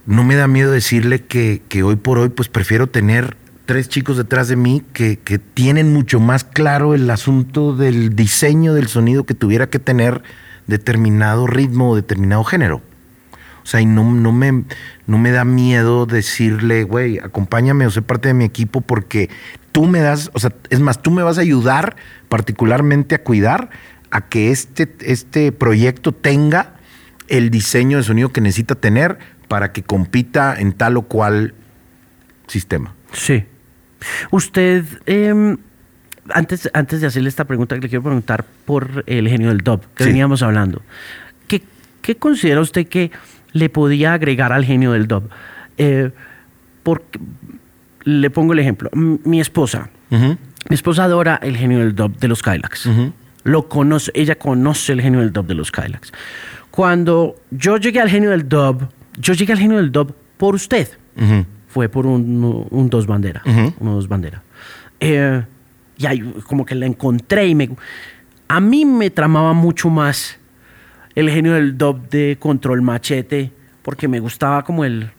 [0.05, 3.35] no me da miedo decirle que, que hoy por hoy pues prefiero tener
[3.65, 8.73] tres chicos detrás de mí que, que, tienen mucho más claro el asunto del diseño
[8.73, 10.23] del sonido que tuviera que tener
[10.67, 12.81] determinado ritmo o determinado género.
[13.61, 14.63] O sea, y no, no, me,
[15.05, 19.29] no me da miedo decirle, güey, acompáñame o sé parte de mi equipo porque
[19.73, 21.97] tú me das, o sea, es más, tú me vas a ayudar
[22.29, 23.69] particularmente a cuidar
[24.11, 26.78] a que este, este proyecto tenga
[27.29, 29.17] el diseño de sonido que necesita tener
[29.47, 31.53] para que compita en tal o cual
[32.47, 32.93] sistema.
[33.13, 33.45] Sí.
[34.31, 35.57] Usted, eh,
[36.33, 40.03] antes, antes de hacerle esta pregunta, le quiero preguntar por el genio del dub que
[40.03, 40.09] sí.
[40.09, 40.81] veníamos hablando.
[41.47, 41.63] ¿Qué,
[42.01, 43.11] ¿Qué, considera usted que
[43.51, 45.29] le podía agregar al genio del dub?
[45.77, 46.11] Eh,
[46.83, 47.19] porque,
[48.03, 48.89] le pongo el ejemplo.
[48.93, 50.37] Mi esposa, uh -huh.
[50.69, 52.85] mi esposa adora el genio del dub de los Kylax.
[52.85, 53.13] Uh -huh
[53.43, 56.11] lo conoce, ella conoce el genio del dub de los Kylax.
[56.79, 60.87] Cuando yo llegué al genio del dub, yo llegué al genio del dub por usted.
[61.17, 61.45] Uh -huh.
[61.67, 63.73] Fue por un, un, dos bandera, uh -huh.
[63.79, 64.41] uno dos bandera.
[65.01, 65.43] Eh,
[65.97, 67.69] y ahí como que la encontré y me...
[68.47, 70.39] A mí me tramaba mucho más
[71.15, 73.51] el genio del dub de Control Machete,
[73.81, 75.11] porque me gustaba como el...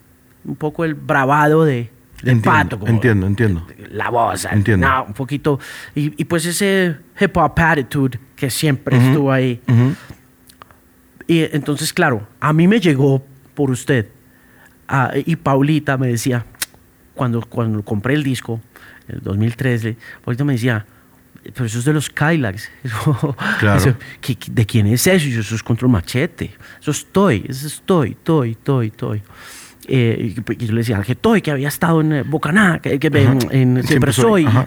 [0.46, 1.90] un poco el bravado de,
[2.22, 2.78] entiendo, pato.
[2.78, 3.66] Como entiendo, entiendo.
[3.90, 4.46] La voz.
[4.46, 4.88] Entiendo.
[4.88, 5.61] No, un poquito.
[5.94, 9.08] Y, y, pues ese hip hop attitude que siempre uh -huh.
[9.08, 9.61] estuvo ahí.
[11.31, 13.24] Y entonces, claro, a mí me llegó
[13.55, 14.09] por usted.
[14.91, 16.45] Uh, y Paulita me decía,
[17.14, 18.61] cuando, cuando compré el disco,
[19.07, 20.85] en el 2013, Paulita me decía,
[21.55, 22.68] pero eso es de los Kylax.
[23.61, 23.97] Claro.
[24.49, 25.28] ¿De quién es eso?
[25.28, 26.51] Y yo, eso es Control Machete.
[26.81, 29.22] Eso estoy, eso estoy, estoy, estoy, estoy.
[29.87, 33.39] Eh, y yo le decía al Getoy que había estado en Bocaná, que, que en,
[33.53, 34.47] en, Siempre, Soy.
[34.47, 34.64] soy.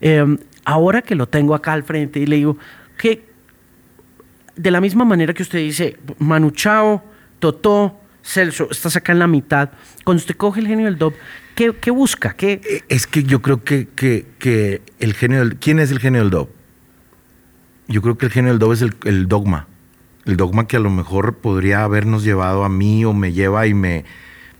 [0.00, 2.56] Eh, ahora que lo tengo acá al frente y le digo
[2.96, 3.27] que
[4.58, 7.02] de la misma manera que usted dice, Manu Chao,
[7.38, 9.70] Totó, Celso, estás acá en la mitad.
[10.04, 11.14] Cuando usted coge el genio del dub,
[11.54, 12.34] ¿qué, qué busca?
[12.34, 12.82] ¿Qué?
[12.88, 15.56] Es que yo creo que, que, que, el genio del...
[15.56, 16.50] ¿Quién es el genio del dub?
[17.86, 19.68] Yo creo que el genio del dub es el, el dogma.
[20.26, 23.74] El dogma que a lo mejor podría habernos llevado a mí o me lleva y
[23.74, 24.04] me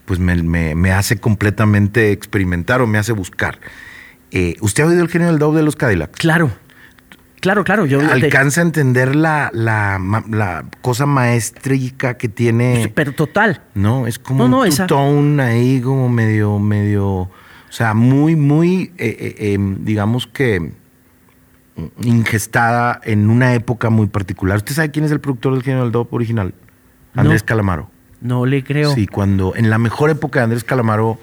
[0.07, 3.59] pues me, me, me, hace completamente experimentar o me hace buscar.
[4.31, 6.19] Eh, ¿Usted ha oído el genio del dub de los Cadillacs?
[6.19, 6.51] Claro.
[7.41, 7.87] Claro, claro.
[7.87, 12.91] Yo Alcanza a entender la, la, la, cosa maestrica que tiene.
[12.95, 13.63] Pero total.
[13.75, 17.07] No, es como no, no, un tone ahí, como medio, medio.
[17.09, 17.31] O
[17.71, 20.73] sea, muy, muy, eh, eh, eh, digamos que
[22.03, 24.57] ingestada en una época muy particular.
[24.57, 26.55] ¿Usted sabe quién es el productor del del dub original?
[27.15, 27.47] Andrés no.
[27.47, 27.91] Calamaro.
[28.21, 28.93] No le creo.
[28.95, 31.19] Sí, cuando en la mejor época de Andrés Calamaro,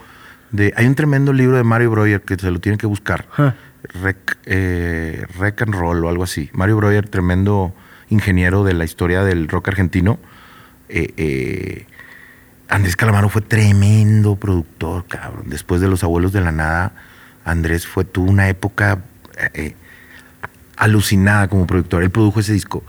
[0.51, 3.25] de, hay un tremendo libro de Mario Breuer que se lo tiene que buscar.
[3.37, 3.51] Huh.
[3.93, 6.49] Rec, eh, Rec and Roll o algo así.
[6.53, 7.73] Mario Breuer, tremendo
[8.09, 10.19] ingeniero de la historia del rock argentino.
[10.89, 11.85] Eh, eh,
[12.67, 15.45] Andrés Calamaro fue tremendo productor, cabrón.
[15.47, 16.93] Después de Los Abuelos de la Nada,
[17.43, 19.03] Andrés fue, tuvo una época
[20.77, 22.03] alucinada como productor.
[22.03, 22.83] Él produjo ese disco.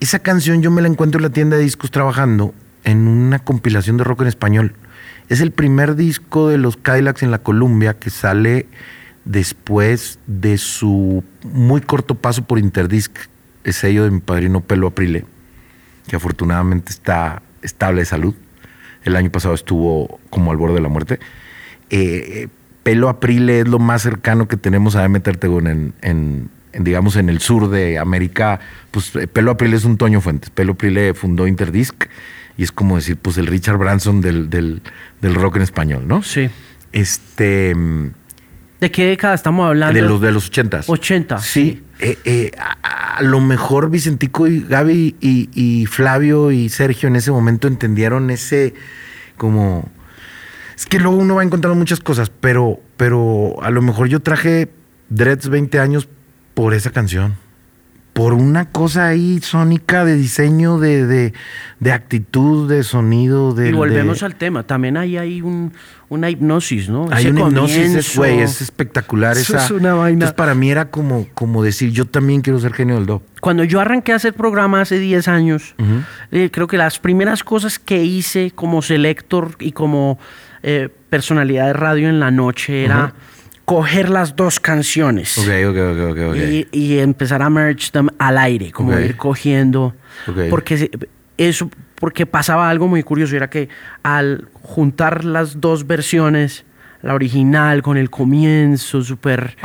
[0.00, 3.96] Esa canción yo me la encuentro en la tienda de discos trabajando en una compilación
[3.96, 4.74] de rock en español.
[5.28, 8.66] Es el primer disco de los Cadillacs en la Columbia que sale
[9.26, 13.12] después de su muy corto paso por Interdisc,
[13.64, 15.26] el sello de mi padrino Pelo Aprile,
[16.08, 18.34] que afortunadamente está estable de salud.
[19.04, 21.20] El año pasado estuvo como al borde de la muerte.
[21.90, 22.48] Eh,
[22.82, 27.40] Pelo Aprile es lo más cercano que tenemos a Demeter en, en, digamos, en el
[27.40, 28.60] sur de América.
[28.92, 30.50] Pues eh, Pelo Aprile es un Toño Fuentes.
[30.50, 32.06] Pelo Aprile fundó Interdisc
[32.56, 34.82] y es como decir, pues el Richard Branson del, del,
[35.20, 36.22] del rock en español, ¿no?
[36.22, 36.48] Sí.
[36.92, 37.74] Este.
[38.80, 39.94] ¿De qué década estamos hablando?
[39.94, 40.88] De los de los ochentas.
[40.88, 41.38] 80.
[41.38, 41.82] Sí.
[41.98, 47.16] Eh, eh, a, a lo mejor Vicentico y Gaby y, y Flavio y Sergio en
[47.16, 48.74] ese momento entendieron ese
[49.38, 49.90] como
[50.76, 54.70] es que luego uno va encontrando muchas cosas, pero, pero a lo mejor yo traje
[55.08, 56.06] Dreads 20 años
[56.52, 57.36] por esa canción.
[58.16, 61.34] Por una cosa ahí sónica de diseño, de, de,
[61.80, 63.52] de actitud, de sonido.
[63.52, 64.62] De, y volvemos de- al tema.
[64.62, 65.74] También hay ahí un,
[66.08, 67.08] una hipnosis, ¿no?
[67.10, 69.36] Hay Ese una hipnosis, güey, es espectacular.
[69.36, 70.14] Eso esa, es una vaina.
[70.14, 73.22] Entonces para mí era como, como decir, yo también quiero ser genio del do.
[73.42, 75.74] Cuando yo arranqué a hacer programa hace 10 años,
[76.32, 80.18] eh, creo que las primeras cosas que hice como selector y como
[80.62, 83.12] eh, personalidad de radio en la noche era
[83.66, 85.76] coger las dos canciones Ok, ok,
[86.10, 86.36] ok, ok.
[86.36, 89.94] y, y empezar a merge them al aire, como ir cogiendo.
[90.26, 90.48] Ok.
[90.48, 90.90] Porque
[91.36, 93.68] eso, porque pasaba algo muy curioso, era que
[94.02, 96.64] al juntar las dos versiones,
[97.02, 99.56] la original con el comienzo súper,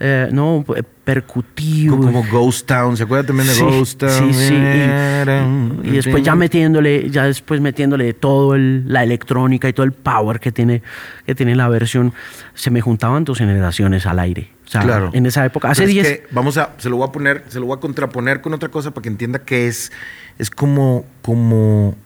[0.00, 0.64] eh, no,
[1.04, 1.98] percutivo.
[1.98, 4.32] como Ghost Town, ¿se acuerda también de Sí, Ghost Town?
[4.32, 9.72] sí, sí, y, y después ya metiéndole, ya después metiéndole todo el- la electrónica y
[9.72, 10.82] todo el power que tiene,
[11.26, 12.12] que tiene la versión,
[12.54, 14.50] se me juntaban dos generaciones al aire.
[14.66, 15.10] O sea, Claro.
[15.12, 16.06] en esa época, hace Pero es 10...
[16.06, 18.68] que vamos a, se lo voy a poner, se lo voy a contraponer con otra
[18.68, 19.90] cosa para que entienda que es,
[20.38, 21.96] es como, como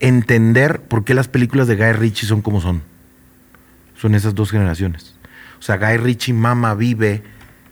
[0.00, 2.82] entender por qué las películas de Guy Ritchie son como son.
[4.00, 5.14] Son esas dos generaciones.
[5.58, 7.22] O sea, Guy Ritchie mama, vive,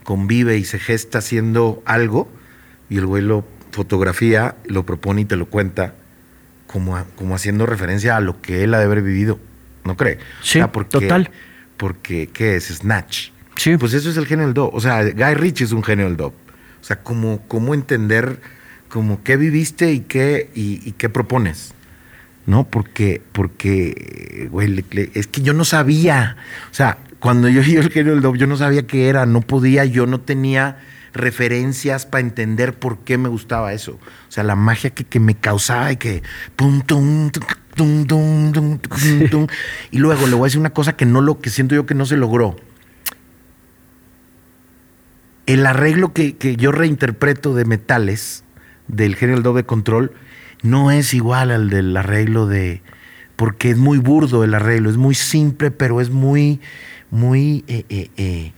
[0.02, 2.28] convive y se gesta haciendo algo
[2.90, 5.94] y el güey lo fotografía, lo propone y te lo cuenta
[6.66, 9.38] como, como haciendo referencia a lo que él ha de haber vivido.
[9.84, 10.18] ¿No cree?
[10.42, 11.30] Sí, total.
[11.76, 12.66] Porque, ¿qué es?
[12.66, 13.30] Snatch.
[13.56, 13.76] Sí.
[13.76, 14.74] Pues eso es el genio del dub.
[14.74, 16.32] O sea, Guy Ritchie es un genio del dub.
[16.80, 18.40] O sea, cómo, cómo entender
[18.88, 21.72] como qué viviste y qué, y, y qué propones.
[22.46, 22.64] ¿No?
[22.64, 24.84] Porque, porque, güey,
[25.14, 26.36] es que yo no sabía.
[26.70, 29.40] O sea, cuando yo oí el genio del dub, yo no sabía qué era, no
[29.40, 30.78] podía, yo no tenía
[31.12, 33.98] referencias para entender por qué me gustaba eso.
[34.28, 36.22] O sea, la magia que, que me causaba y que...
[36.56, 37.30] pum, tum,
[37.74, 39.46] tum, tum.
[39.90, 41.94] Y luego le voy a decir una cosa que no lo que siento yo que
[41.94, 42.56] no se logró
[45.46, 48.44] el arreglo que, que yo reinterpreto de metales
[48.88, 50.12] del género del doble control
[50.62, 52.82] no es igual al del arreglo de.
[53.36, 56.60] Porque es muy burdo el arreglo, es muy simple, pero es muy.
[57.10, 57.64] Muy.
[57.68, 58.52] eh, eh, eh,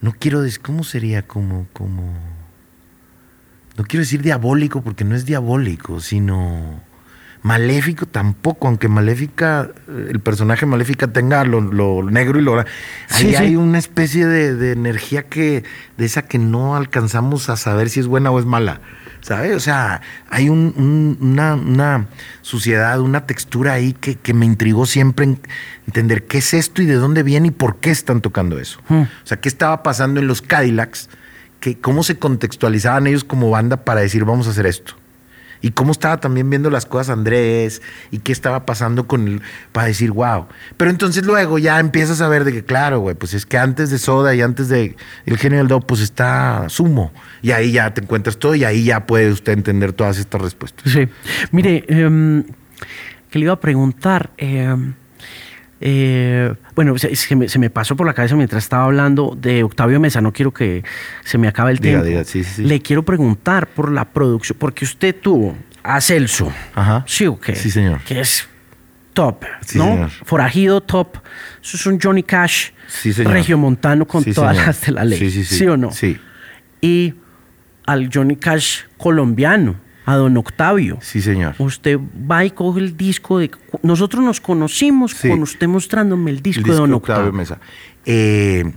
[0.00, 0.60] no quiero decir.
[0.60, 1.26] ¿Cómo sería?
[1.26, 1.66] Como.
[1.72, 2.14] como
[3.76, 6.80] no quiero decir diabólico porque no es diabólico, sino
[7.44, 12.58] maléfico tampoco, aunque maléfica, el personaje maléfica tenga lo, lo negro y lo...
[12.58, 12.64] Ahí
[13.06, 13.36] Sí, sí.
[13.36, 15.62] hay una especie de, de energía que,
[15.98, 18.80] de esa que no alcanzamos a saber si es buena o es mala,
[19.20, 19.54] ¿sabes?
[19.54, 22.06] O sea, hay un- un- una, una
[22.40, 25.38] suciedad, una textura ahí que, que me intrigó siempre en
[25.86, 28.80] entender qué es esto y de dónde viene y por qué están tocando eso.
[28.88, 29.02] Hmm.
[29.02, 31.10] O sea, qué estaba pasando en los Cadillacs,
[31.60, 34.94] que, cómo se contextualizaban ellos como banda para decir vamos a hacer esto.
[35.64, 39.42] Y cómo estaba también viendo las cosas Andrés y qué estaba pasando con el,
[39.72, 40.46] para decir, wow.
[40.76, 43.88] Pero entonces luego ya empiezas a ver de que, claro, güey, pues es que antes
[43.88, 44.94] de Soda y antes de
[45.24, 47.14] el genio del dub, pues está Sumo.
[47.40, 50.92] Y ahí ya te encuentras todo y ahí ya puede usted entender todas estas respuestas.
[50.92, 51.08] Sí.
[51.50, 52.44] Mire, em,
[53.30, 54.32] que le iba a preguntar.
[54.36, 54.92] em,
[55.86, 59.62] eh, bueno, se, se me, se me pasó por la cabeza mientras estaba hablando de
[59.62, 60.22] Octavio Mesa.
[60.22, 60.82] No quiero que
[61.24, 62.06] se me acabe el Diga, tiempo.
[62.08, 62.64] diga, sí, sí, sí.
[62.64, 66.50] Le quiero preguntar por la producción, porque usted tuvo a Celso.
[66.74, 67.04] Ajá.
[67.06, 67.54] Sí, o qué?
[67.54, 68.00] Sí, señor.
[68.00, 68.48] Que es
[69.12, 69.84] top, Sí, ¿no?
[69.84, 70.10] señor.
[70.24, 71.18] Forajido top.
[71.62, 74.66] Eso es un Johnny Cash Sí, regiomontano con Sí, todas señor.
[74.68, 75.18] las de la ley.
[75.18, 75.66] Sí, sí, sí.
[75.66, 75.90] o no?
[75.92, 76.18] Sí.
[76.80, 77.14] Y
[77.86, 79.76] al Johnny Cash colombiano,
[80.06, 80.98] a don Octavio.
[81.00, 81.54] Sí, señor.
[81.58, 81.98] Usted
[82.30, 83.50] va y coge el disco de...
[83.82, 85.28] Nosotros nos conocimos Sí.
[85.30, 87.32] con usted mostrándome el disco, El de don disco Octavio.
[87.32, 87.58] Mesa.
[88.04, 88.70] Eh,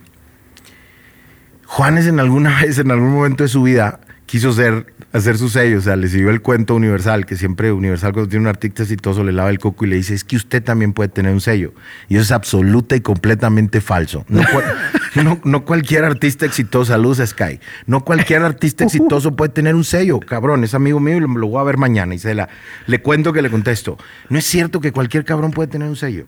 [1.65, 5.77] Juanes en alguna vez, en algún momento de su vida, quiso ser, hacer su sello.
[5.79, 9.23] O sea, le siguió el cuento Universal, que siempre Universal cuando tiene un artista exitoso
[9.23, 11.73] le lava el coco y le dice, es que usted también puede tener un sello.
[12.09, 14.25] Y eso es absoluta y completamente falso.
[14.27, 14.41] No,
[15.43, 20.19] no- cualquier artista exitoso, a Sky, no cualquier artista exitoso puede tener un sello.
[20.19, 22.13] Cabrón, es amigo mío y lo, lo voy a ver mañana.
[22.13, 22.49] Y se la,
[22.85, 23.97] le cuento que le contesto.
[24.29, 26.25] No es cierto que cualquier cabrón puede tener un sello.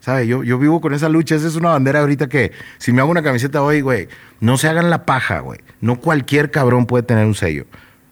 [0.00, 0.26] ¿Sabe?
[0.28, 1.34] Yo, yo vivo con esa lucha.
[1.34, 4.08] Esa es una bandera ahorita que si me hago una camiseta hoy, güey,
[4.40, 5.58] no se hagan la paja, güey.
[5.80, 7.66] No cualquier cabrón puede tener un sello.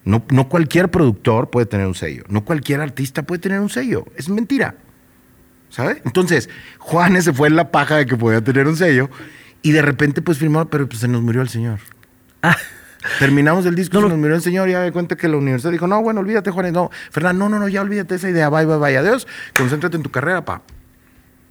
[0.07, 2.25] No, no cualquier productor puede tener un sello.
[2.29, 4.07] No cualquier artista puede tener un sello.
[4.17, 4.77] Es mentira.
[5.69, 6.01] ¿Sabe?
[6.05, 6.49] Entonces,
[6.79, 9.11] Juanes se fue en la paja de que podía tener un sello
[9.63, 11.81] y de repente pues firmó, pero pues se nos murió el señor.
[12.43, 12.57] Ah,
[13.19, 14.15] Terminamos el disco, No, se no.
[14.15, 16.51] nos miró el señor y ya de cuenta que la universidad dijo, no, bueno, olvídate,
[16.51, 16.91] Juanes, no.
[17.11, 19.27] Fernando, no, no, no, ya olvídate esa idea, bye, bye, bye, adiós,
[19.57, 20.63] concéntrate en tu carrera, pa.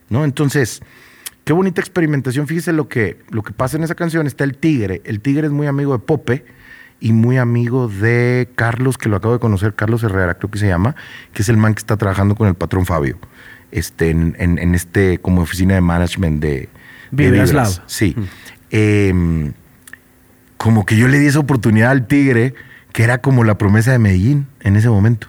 [0.10, 0.24] ¿No?
[0.26, 0.82] Entonces,
[1.44, 2.48] qué bonita experimentación.
[2.48, 4.28] Fíjese lo que, lo que pasa en esa canción.
[4.28, 5.02] Está el tigre.
[5.06, 6.46] El tigre es muy amigo de Pope
[7.00, 10.68] y muy amigo de Carlos, que lo acabo de conocer, Carlos Herrera, creo que se
[10.68, 10.96] llama,
[11.34, 13.18] que es el man que está trabajando con el patrón Fabio,
[13.72, 16.70] este, en, en- en este, como oficina de management de,
[17.12, 17.82] de Vibras.
[17.88, 18.16] Sí.
[18.72, 19.54] Em,
[20.58, 22.54] como que yo le di esa oportunidad al Tigre,
[22.92, 25.28] que era como la promesa de Medellín en ese momento.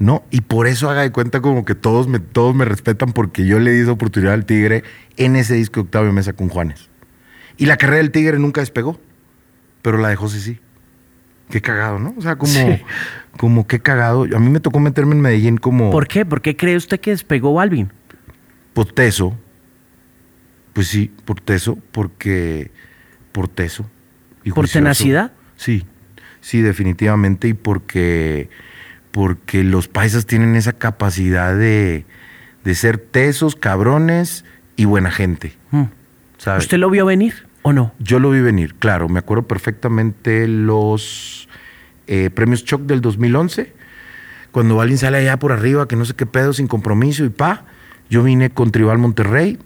[0.00, 0.22] ¿No?
[0.30, 3.58] Y por eso haga de cuenta como que todos me, todos me respetan porque yo
[3.58, 4.84] le di esa oportunidad al Tigre
[5.16, 6.88] en ese disco de Octavio Mesa con Juanes.
[7.56, 9.00] Y la carrera del Tigre nunca despegó,
[9.82, 10.60] pero la de José sí.
[11.50, 12.14] Qué cagado, ¿no?
[12.16, 12.82] O sea, como, Sí.
[13.38, 14.24] como qué cagado.
[14.34, 16.24] A mí me tocó meterme en Medellín como ¿Por qué?
[16.26, 17.90] ¿Por qué cree usted que despegó Balvin?
[18.74, 19.36] por teso.
[20.72, 22.70] Pues sí, por teso, porque
[23.32, 23.90] por teso.
[24.44, 24.78] y ¿Por juicioso.
[24.78, 25.32] tenacidad?
[25.56, 25.84] Sí,
[26.40, 27.48] sí, definitivamente.
[27.48, 28.48] Y porque,
[29.10, 32.06] porque los paisas tienen esa capacidad de,
[32.62, 34.44] de ser tesos, cabrones
[34.76, 35.54] y buena gente.
[35.72, 35.84] Mm.
[36.58, 37.92] ¿Usted lo vio venir no?
[37.98, 39.08] Yo lo vi venir, claro.
[39.08, 41.48] Me acuerdo perfectamente los
[42.06, 43.72] eh, premios Choc del 2011,
[44.50, 47.64] cuando alguien sale allá por arriba, que no sé qué pedo, sin compromiso y pa.
[48.10, 49.58] Yo vine con Tribal Monterrey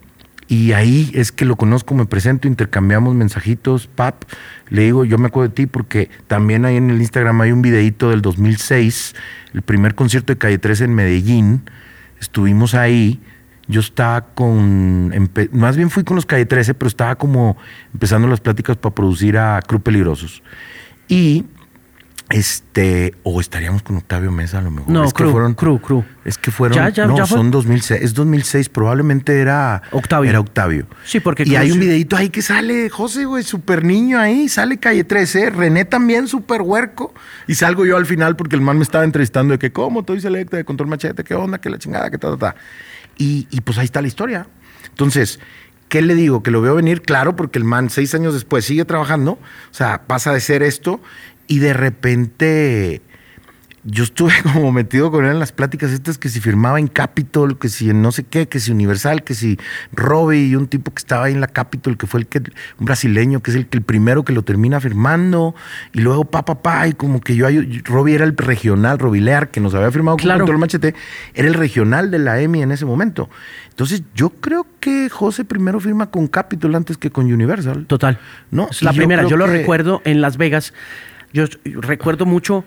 [0.48, 4.24] y ahí es que lo conozco, me presento, intercambiamos mensajitos, pap.
[4.68, 7.62] Le digo, yo me acuerdo de ti porque también ahí en el Instagram hay un
[7.62, 9.14] videíto del 2006,
[9.54, 11.62] el primer concierto de Calle 13 en Medellín.
[12.20, 13.18] Estuvimos ahí.
[13.72, 15.12] Yo estaba con.
[15.52, 17.56] Más bien fui con los Calle 13, pero estaba como
[17.92, 20.42] empezando las pláticas para producir a Cru Peligrosos.
[21.08, 21.44] Y.
[22.28, 23.14] Este.
[23.24, 24.90] O estaríamos con Octavio Mesa a lo mejor.
[24.90, 25.54] No, es que Cru, fueron.
[25.54, 26.04] Cru, Cru.
[26.24, 26.76] Es que fueron.
[26.76, 27.36] Ya, ya, no, ya fue.
[27.36, 28.02] son 2006.
[28.02, 28.68] Es 2006.
[28.68, 29.82] Probablemente era.
[29.90, 30.30] Octavio.
[30.30, 30.86] Era Octavio.
[31.04, 34.48] Sí, porque Y hay un videito ahí que sale José, güey, súper niño ahí.
[34.48, 35.50] Sale Calle 13.
[35.50, 37.12] René también, súper huerco.
[37.46, 40.00] Y salgo yo al final porque el man me estaba entrevistando de que, ¿cómo?
[40.00, 41.24] Estoy selecta de Control Machete.
[41.24, 41.58] ¿Qué onda?
[41.58, 42.10] ¿Qué la chingada?
[42.10, 42.56] ¿Qué ta, ta, ta?
[43.50, 44.46] Y, pues ahí está la historia.
[44.88, 45.40] Entonces.
[45.88, 46.42] ¿Qué le digo?
[46.42, 50.04] Que lo veo venir, claro, porque el man seis años después sigue trabajando, o sea,
[50.06, 51.02] pasa de ser esto
[51.46, 53.02] y de repente
[53.84, 57.58] yo estuve como metido con él en las pláticas estas que si firmaba en Capitol,
[57.58, 59.58] que si en no sé qué, que si Universal, que si
[59.92, 62.38] Robbie y un tipo que estaba ahí en la Capitol, que fue el que,
[62.78, 65.54] un brasileño, que es el que el primero que lo termina firmando,
[65.92, 67.46] y luego pa, pa, pa, y como que yo,
[67.84, 70.40] Robbie era el regional, Robbie Lear, que nos había firmado con Claro.
[70.40, 70.94] Control Machete,
[71.34, 73.28] era el regional de la EMI en ese momento.
[73.70, 77.86] Entonces yo creo que José primero firma con Capitol antes que con Universal.
[77.86, 78.18] Total.
[78.50, 79.26] No, es la yo primera.
[79.26, 80.72] Yo lo que- recuerdo en Las Vegas.
[81.32, 82.64] Yo recuerdo mucho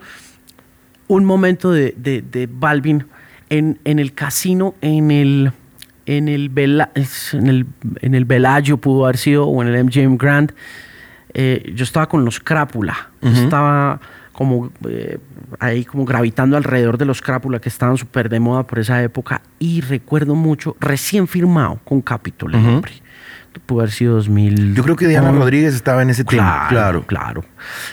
[1.08, 3.06] un momento de, de, de Balvin
[3.50, 5.52] en, en el casino, en el,
[6.06, 6.52] en el,
[6.96, 7.66] es- en el,
[8.02, 10.54] en el Bellagio pudo haber sido, o en el MGM Grand.
[11.34, 13.10] Eh, yo estaba con los Crápula.
[13.22, 14.00] Estaba
[14.32, 15.18] como eh,
[15.60, 19.42] ahí como gravitando alrededor de los Crápula que estaban súper de moda por esa época.
[19.60, 22.92] Y recuerdo mucho, recién firmado con Capitol el hombre.
[23.66, 24.76] Pudo haber sido 2000.
[24.76, 26.46] Yo creo que Diana Rodríguez estaba en ese tiempo.
[26.70, 27.04] Claro, Claro.
[27.08, 27.46] claro.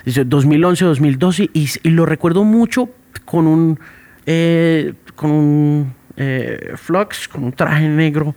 [0.05, 2.91] Dice 2011, 2012 y, y lo recuerdo mucho
[3.25, 3.79] con un
[4.27, 8.35] eh, con un eh, flux, con un traje negro,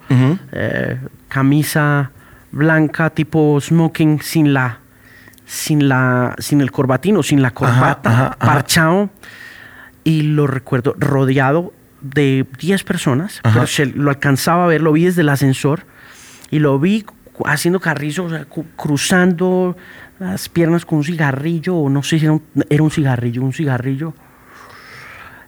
[0.51, 0.97] eh,
[1.27, 2.11] camisa
[2.51, 4.79] blanca tipo smoking sin la
[5.45, 8.37] sin la sin el corbatino, sin la corbata, ajá, ajá.
[8.39, 9.09] parchado
[10.03, 15.05] y lo recuerdo rodeado de 10 personas, pero se lo alcanzaba a ver, lo vi
[15.05, 15.85] desde el ascensor
[16.51, 17.03] y lo vi
[17.45, 19.75] haciendo carrizo, o sea, cu- cruzando
[20.19, 23.51] las piernas con un cigarrillo, o no sé si era un, era un cigarrillo, un
[23.53, 24.13] cigarrillo.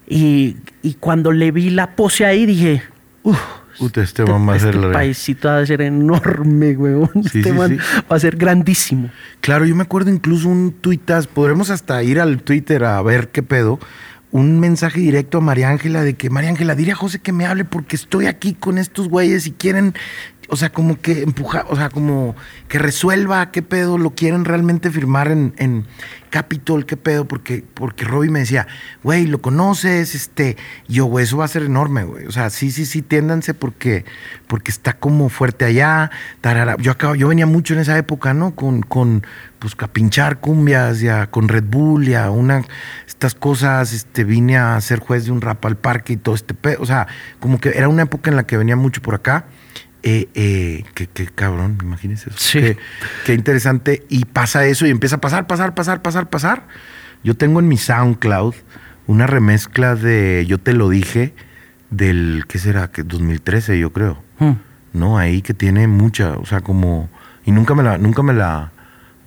[0.08, 2.84] Y, y cuando le vi la pose ahí, dije,
[3.24, 3.40] uff,
[3.78, 7.12] Puta, este man va a ser este paisito va a ser enorme, weón.
[7.14, 8.02] Sí, este sí, man sí.
[8.12, 9.12] va a ser grandísimo.
[9.40, 13.44] Claro, yo me acuerdo incluso un tuitas, podremos hasta ir al Twitter a ver qué
[13.44, 13.80] pedo,
[14.32, 17.46] un mensaje directo a María Ángela de que María Ángela, dile a José que me
[17.46, 19.94] hable porque estoy aquí con estos güeyes y quieren,
[20.50, 22.36] o sea, como que empujar, o sea, como
[22.68, 25.86] que resuelva qué pedo, lo quieren realmente firmar en, en
[26.30, 28.68] Capitol, qué pedo, porque, porque Robbie me decía,
[29.04, 32.26] güey, lo conoces, este, yo, güey, eso va a ser enorme, güey.
[32.26, 34.06] O sea, sí, sí, sí, tiéndanse porque,
[34.48, 36.12] porque está como fuerte allá.
[36.42, 36.76] tarara.
[36.80, 38.56] Yo acabo, yo venía mucho en esa época, ¿no?
[38.56, 39.26] Con, con,
[39.60, 42.64] pues, a pinchar cumbias, ya, con Red Bull, ya, una,
[43.06, 46.54] estas cosas, este, vine a ser juez de un rap al parque y todo este
[46.54, 46.82] pedo.
[46.82, 47.08] O sea,
[47.40, 49.46] como que era una época en la que venía mucho por acá.
[50.04, 52.40] Eh, eh, qué, qué cabrón, imagínense eso.
[52.40, 52.60] Sí.
[52.60, 52.78] Qué,
[53.26, 54.04] qué interesante.
[54.10, 56.68] Y pasa eso y empieza a pasar, pasar, pasar, pasar, pasar.
[57.24, 58.56] Yo tengo en mi SoundCloud
[59.08, 61.34] una remezcla de Yo te lo dije
[61.90, 62.92] del, ¿qué será?
[62.92, 64.22] Que 2013 yo creo.
[64.40, 64.54] Hmm.
[64.94, 67.10] No, ahí que tiene mucha, o sea, como...
[67.46, 68.72] Y nunca me la, nunca me la,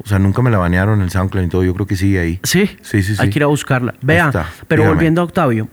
[0.02, 1.64] o sea, nunca me la banearon en el SoundCloud y todo.
[1.64, 2.40] Yo creo que sigue ahí.
[2.42, 3.22] Sí, Sí, sí, sí.
[3.22, 3.94] Hay que ir a buscarla.
[4.02, 4.30] Vea,
[4.68, 5.68] pero volviendo a Octavio,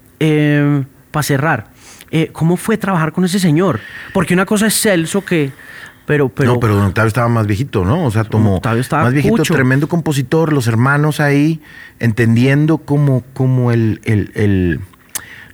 [1.11, 1.67] para cerrar,
[2.11, 3.79] eh, ¿cómo fue trabajar con ese señor?
[4.13, 5.51] Porque una cosa es Celso que,
[6.05, 8.05] pero, pero, no, pero Don Octavio estaba más viejito, ¿no?
[8.05, 9.53] O sea, Octavio estaba más viejito, cucho.
[9.53, 11.61] tremendo compositor, los hermanos ahí,
[11.99, 14.79] entendiendo como, como el, el- el-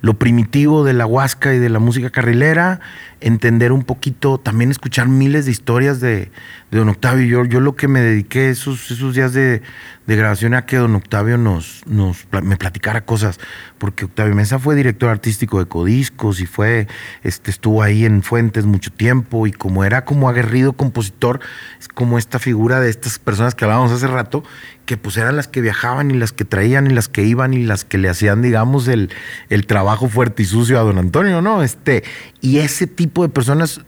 [0.00, 2.80] lo primitivo de la huasca y de la música carrilera,
[3.24, 6.30] entender un poquito, también escuchar miles de historias de,
[6.70, 7.24] Don Octavio.
[7.24, 9.62] Yo, yo lo que me dediqué esos, esos días de,
[10.06, 13.38] grabación a que Don Octavio nos, nos, me platicara cosas,
[13.78, 16.88] porque Octavio Mesa fue director artístico de Codiscos y fue,
[17.22, 21.40] este, estuvo ahí en Fuentes mucho tiempo y como era como aguerrido compositor,
[21.80, 24.44] es como esta figura de estas personas que hablábamos hace rato,
[24.84, 27.62] que pues eran las que viajaban y las que traían y las que iban y
[27.62, 29.10] las que le hacían, digamos, el,
[29.48, 31.62] el trabajo fuerte y sucio a don Antonio, ¿no?
[31.62, 32.04] Este,
[32.44, 33.80] y ese tipo de personas,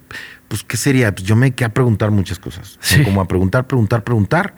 [0.48, 1.14] pues, ¿qué sería?
[1.14, 2.78] Pues yo me quedé a preguntar muchas cosas.
[3.04, 4.54] Como a preguntar, preguntar, preguntar.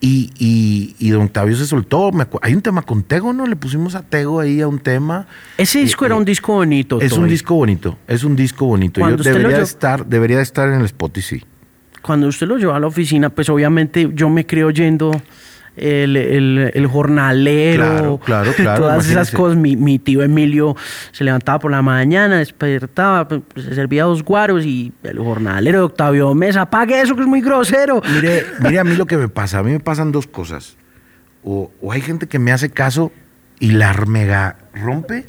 [0.00, 2.12] Y, y, y don Octavio se soltó.
[2.40, 3.46] Hay un tema con Tego, ¿no?
[3.46, 5.26] Le pusimos a Tego ahí a un tema.
[5.58, 7.00] ese disco Eh, era un disco bonito.
[7.00, 9.00] Es un disco bonito, es un disco bonito.
[9.00, 11.44] Yo debería estar, debería estar en el Spotify, sí.
[12.00, 15.10] Cuando usted lo llevó a la oficina, pues obviamente yo me creo oyendo
[15.76, 19.56] el, el- el jornalero, Claro, claro, claro, todas esas cosas.
[19.56, 20.76] Mi, mi tío Emilio
[21.12, 25.84] se levantaba por la mañana, despertaba, pues, se servía dos guaros y el jornalero de
[25.84, 28.02] Octavio Mesa, apague eso que es muy grosero.
[28.14, 29.58] Mire, mire a mí lo que me pasa.
[29.60, 30.76] A mí me pasan dos cosas.
[31.44, 33.10] O, o hay gente que me hace caso
[33.58, 35.26] y la mega rompe,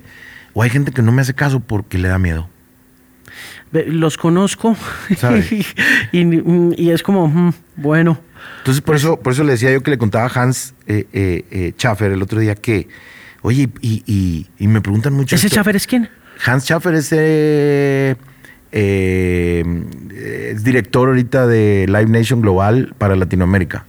[0.53, 2.49] o hay gente que no me hace caso porque le da miedo.
[3.87, 4.75] Los conozco
[6.11, 6.25] y,
[6.83, 8.19] y es como, mm, bueno,
[8.59, 11.43] Entonces, por eso, por eso le decía yo que le contaba a Hans eh, eh,
[11.49, 12.87] eh, Schaffer el otro día que,
[13.41, 15.35] oye, y, y- y me preguntan mucho.
[15.35, 15.55] ¿ese esto.
[15.55, 16.07] chafer es quién?
[16.45, 18.15] Hans Schaffer es, eh,
[18.71, 23.85] es director ahorita de Live Nation Global para Latinoamérica.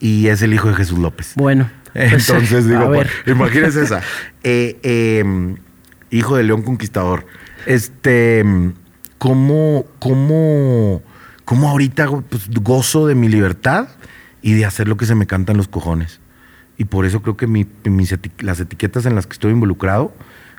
[0.00, 1.32] Y es el hijo de Jesús López.
[1.36, 4.02] Bueno, pues, Entonces, digo, pues, imagínense esa.
[6.10, 7.24] Hijo de León Conquistador.
[7.64, 8.44] Este,
[9.22, 11.00] ¿cómo, cómo,
[11.44, 13.86] cómo ahorita pues, gozo de mi libertad
[14.42, 16.18] y de hacer lo que se me cantan los cojones?
[16.76, 20.12] Y por eso creo que mi- mis eti- las etiquetas en las que estoy involucrado,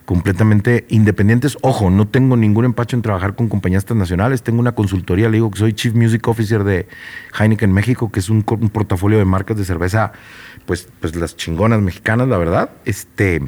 [0.06, 1.58] completamente independientes.
[1.62, 4.44] Ojo, no tengo ningún empacho en trabajar con compañías transnacionales.
[4.44, 6.88] Tengo una consultoría, le digo que soy Chief Music Officer de
[7.38, 10.14] Heineken México, que es un, un portafolio de marcas de cerveza,
[10.66, 12.70] pues, pues las chingonas mexicanas, la verdad.
[12.86, 13.42] Este,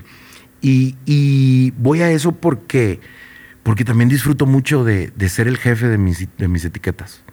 [0.61, 2.99] y, y voy a eso porque,
[3.65, 7.23] porque también disfruto mucho de, ser el jefe de mis, de mis etiquetas.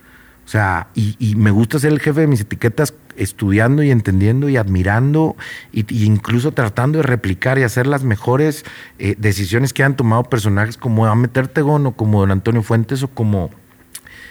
[0.47, 4.57] O sea, y, me gusta ser el jefe de mis etiquetas estudiando y entendiendo y
[4.57, 5.37] admirando
[5.73, 8.65] y incluso tratando de replicar y hacer las mejores
[8.99, 13.09] eh, decisiones que han tomado personajes como Ameter Tegón o como Don Antonio Fuentes o
[13.09, 13.51] como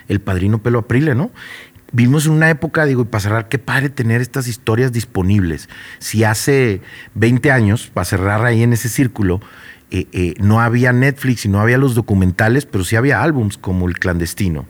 [0.07, 1.29] el padrino Pelo Aprile, ¿no?
[1.91, 5.69] Vivimos en una época, digo, y para cerrar, qué padre tener estas historias disponibles.
[5.99, 6.81] Si hace
[7.13, 9.39] 20 años, para cerrar ahí en ese círculo,
[9.91, 13.87] eh, eh, no había Netflix y no había los documentales, pero sí había álbums como
[13.87, 14.65] El Clandestino.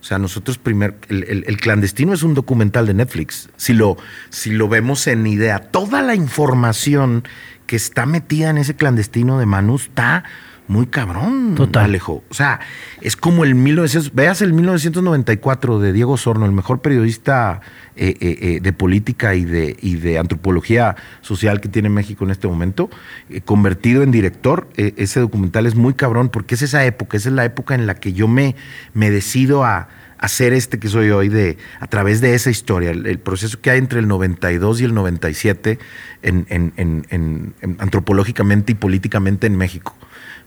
[0.00, 3.48] O sea, nosotros primer, el, el- clandestino es un documental de Netflix.
[3.56, 3.96] Si lo,
[4.30, 7.24] si lo vemos en idea, toda la información
[7.66, 10.22] que está metida en ese clandestino de Manu está
[10.68, 11.84] muy cabrón, Total.
[11.84, 12.24] Alejo.
[12.30, 12.60] O sea,
[13.00, 17.60] es como el 1900, veas el 1994 de Diego Sorno, el mejor periodista
[17.94, 22.30] eh, eh, eh, de política y de, y de antropología social que tiene México en
[22.30, 22.90] este momento,
[23.44, 24.68] convertido en director.
[24.76, 27.94] Ese documental es muy cabrón porque es esa época, esa es la época en la
[27.94, 28.56] que yo me,
[28.92, 29.88] me decido a
[30.18, 33.70] hacer este que soy hoy de a través de esa historia, el, el proceso que
[33.70, 35.78] hay entre el 92 y el 97
[36.22, 39.94] en, en- en- en- en- antropológicamente y políticamente en México.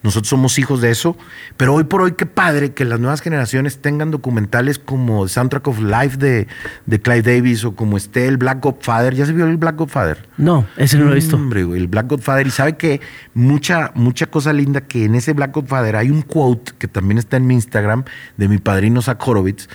[0.01, 1.17] Nosotros somos hijos de eso,
[1.57, 5.79] pero hoy por hoy qué padre que las nuevas generaciones tengan documentales como Soundtrack of
[5.81, 6.47] Life de,
[6.85, 9.13] de Clive Davis o como esté el Black Godfather.
[9.13, 10.27] ¿Ya se vio el Black Godfather?
[10.37, 11.35] No, ese no lo he visto.
[11.35, 12.47] Hombre, el Black Godfather.
[12.47, 13.01] Y sabe que
[13.33, 17.37] mucha, mucha cosa linda que en ese Black Godfather hay un quote que también está
[17.37, 18.05] en mi Instagram
[18.37, 19.67] de mi padrino Zach Horowitz.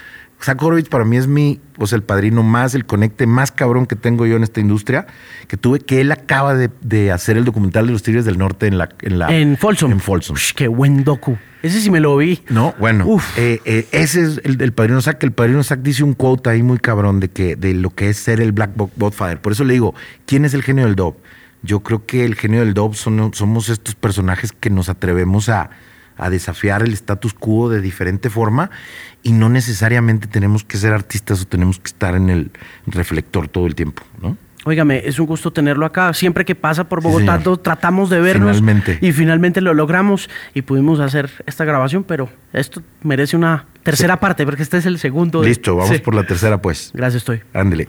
[0.44, 3.96] Zach Horowitz para mí es mi, pues el padrino más, el conecte más cabrón que
[3.96, 5.06] tengo yo en esta industria,
[5.48, 8.66] que tuve que él acaba de, de hacer el documental de los Tigres del Norte
[8.66, 8.90] en la...
[9.00, 9.90] En, la, En Folsom.
[9.90, 10.34] En Folsom.
[10.34, 11.38] Ush, qué buen docu.
[11.62, 12.42] Ese sí me lo vi.
[12.50, 13.38] No, bueno, Uf.
[13.38, 15.22] eh, eh, ese es el del padrino Zack.
[15.22, 18.18] El padrino Zack dice un quote ahí muy cabrón de que de lo que es
[18.18, 19.40] ser el Black Godfather.
[19.40, 19.94] Por eso le digo,
[20.26, 21.16] ¿quién es el genio del dub?
[21.62, 25.70] Yo creo que el genio del son, somos estos personajes que nos atrevemos a,
[26.16, 28.70] a desafiar el status quo de diferente forma
[29.22, 32.50] y no necesariamente tenemos que ser artistas o tenemos que estar en el
[32.86, 34.36] reflector todo el tiempo, ¿no?
[34.66, 36.14] Óigame, es un gusto tenerlo acá.
[36.14, 38.56] Siempre que pasa por Bogotá, tratamos de vernos.
[38.56, 38.98] Finalmente.
[39.02, 44.46] Y finalmente lo logramos y pudimos hacer esta grabación, pero esto merece una tercera parte,
[44.46, 45.42] porque este es el segundo.
[45.42, 46.00] Listo, vamos Sí.
[46.02, 46.92] por la tercera pues.
[46.94, 47.42] Gracias, estoy.
[47.52, 47.88] Ándele.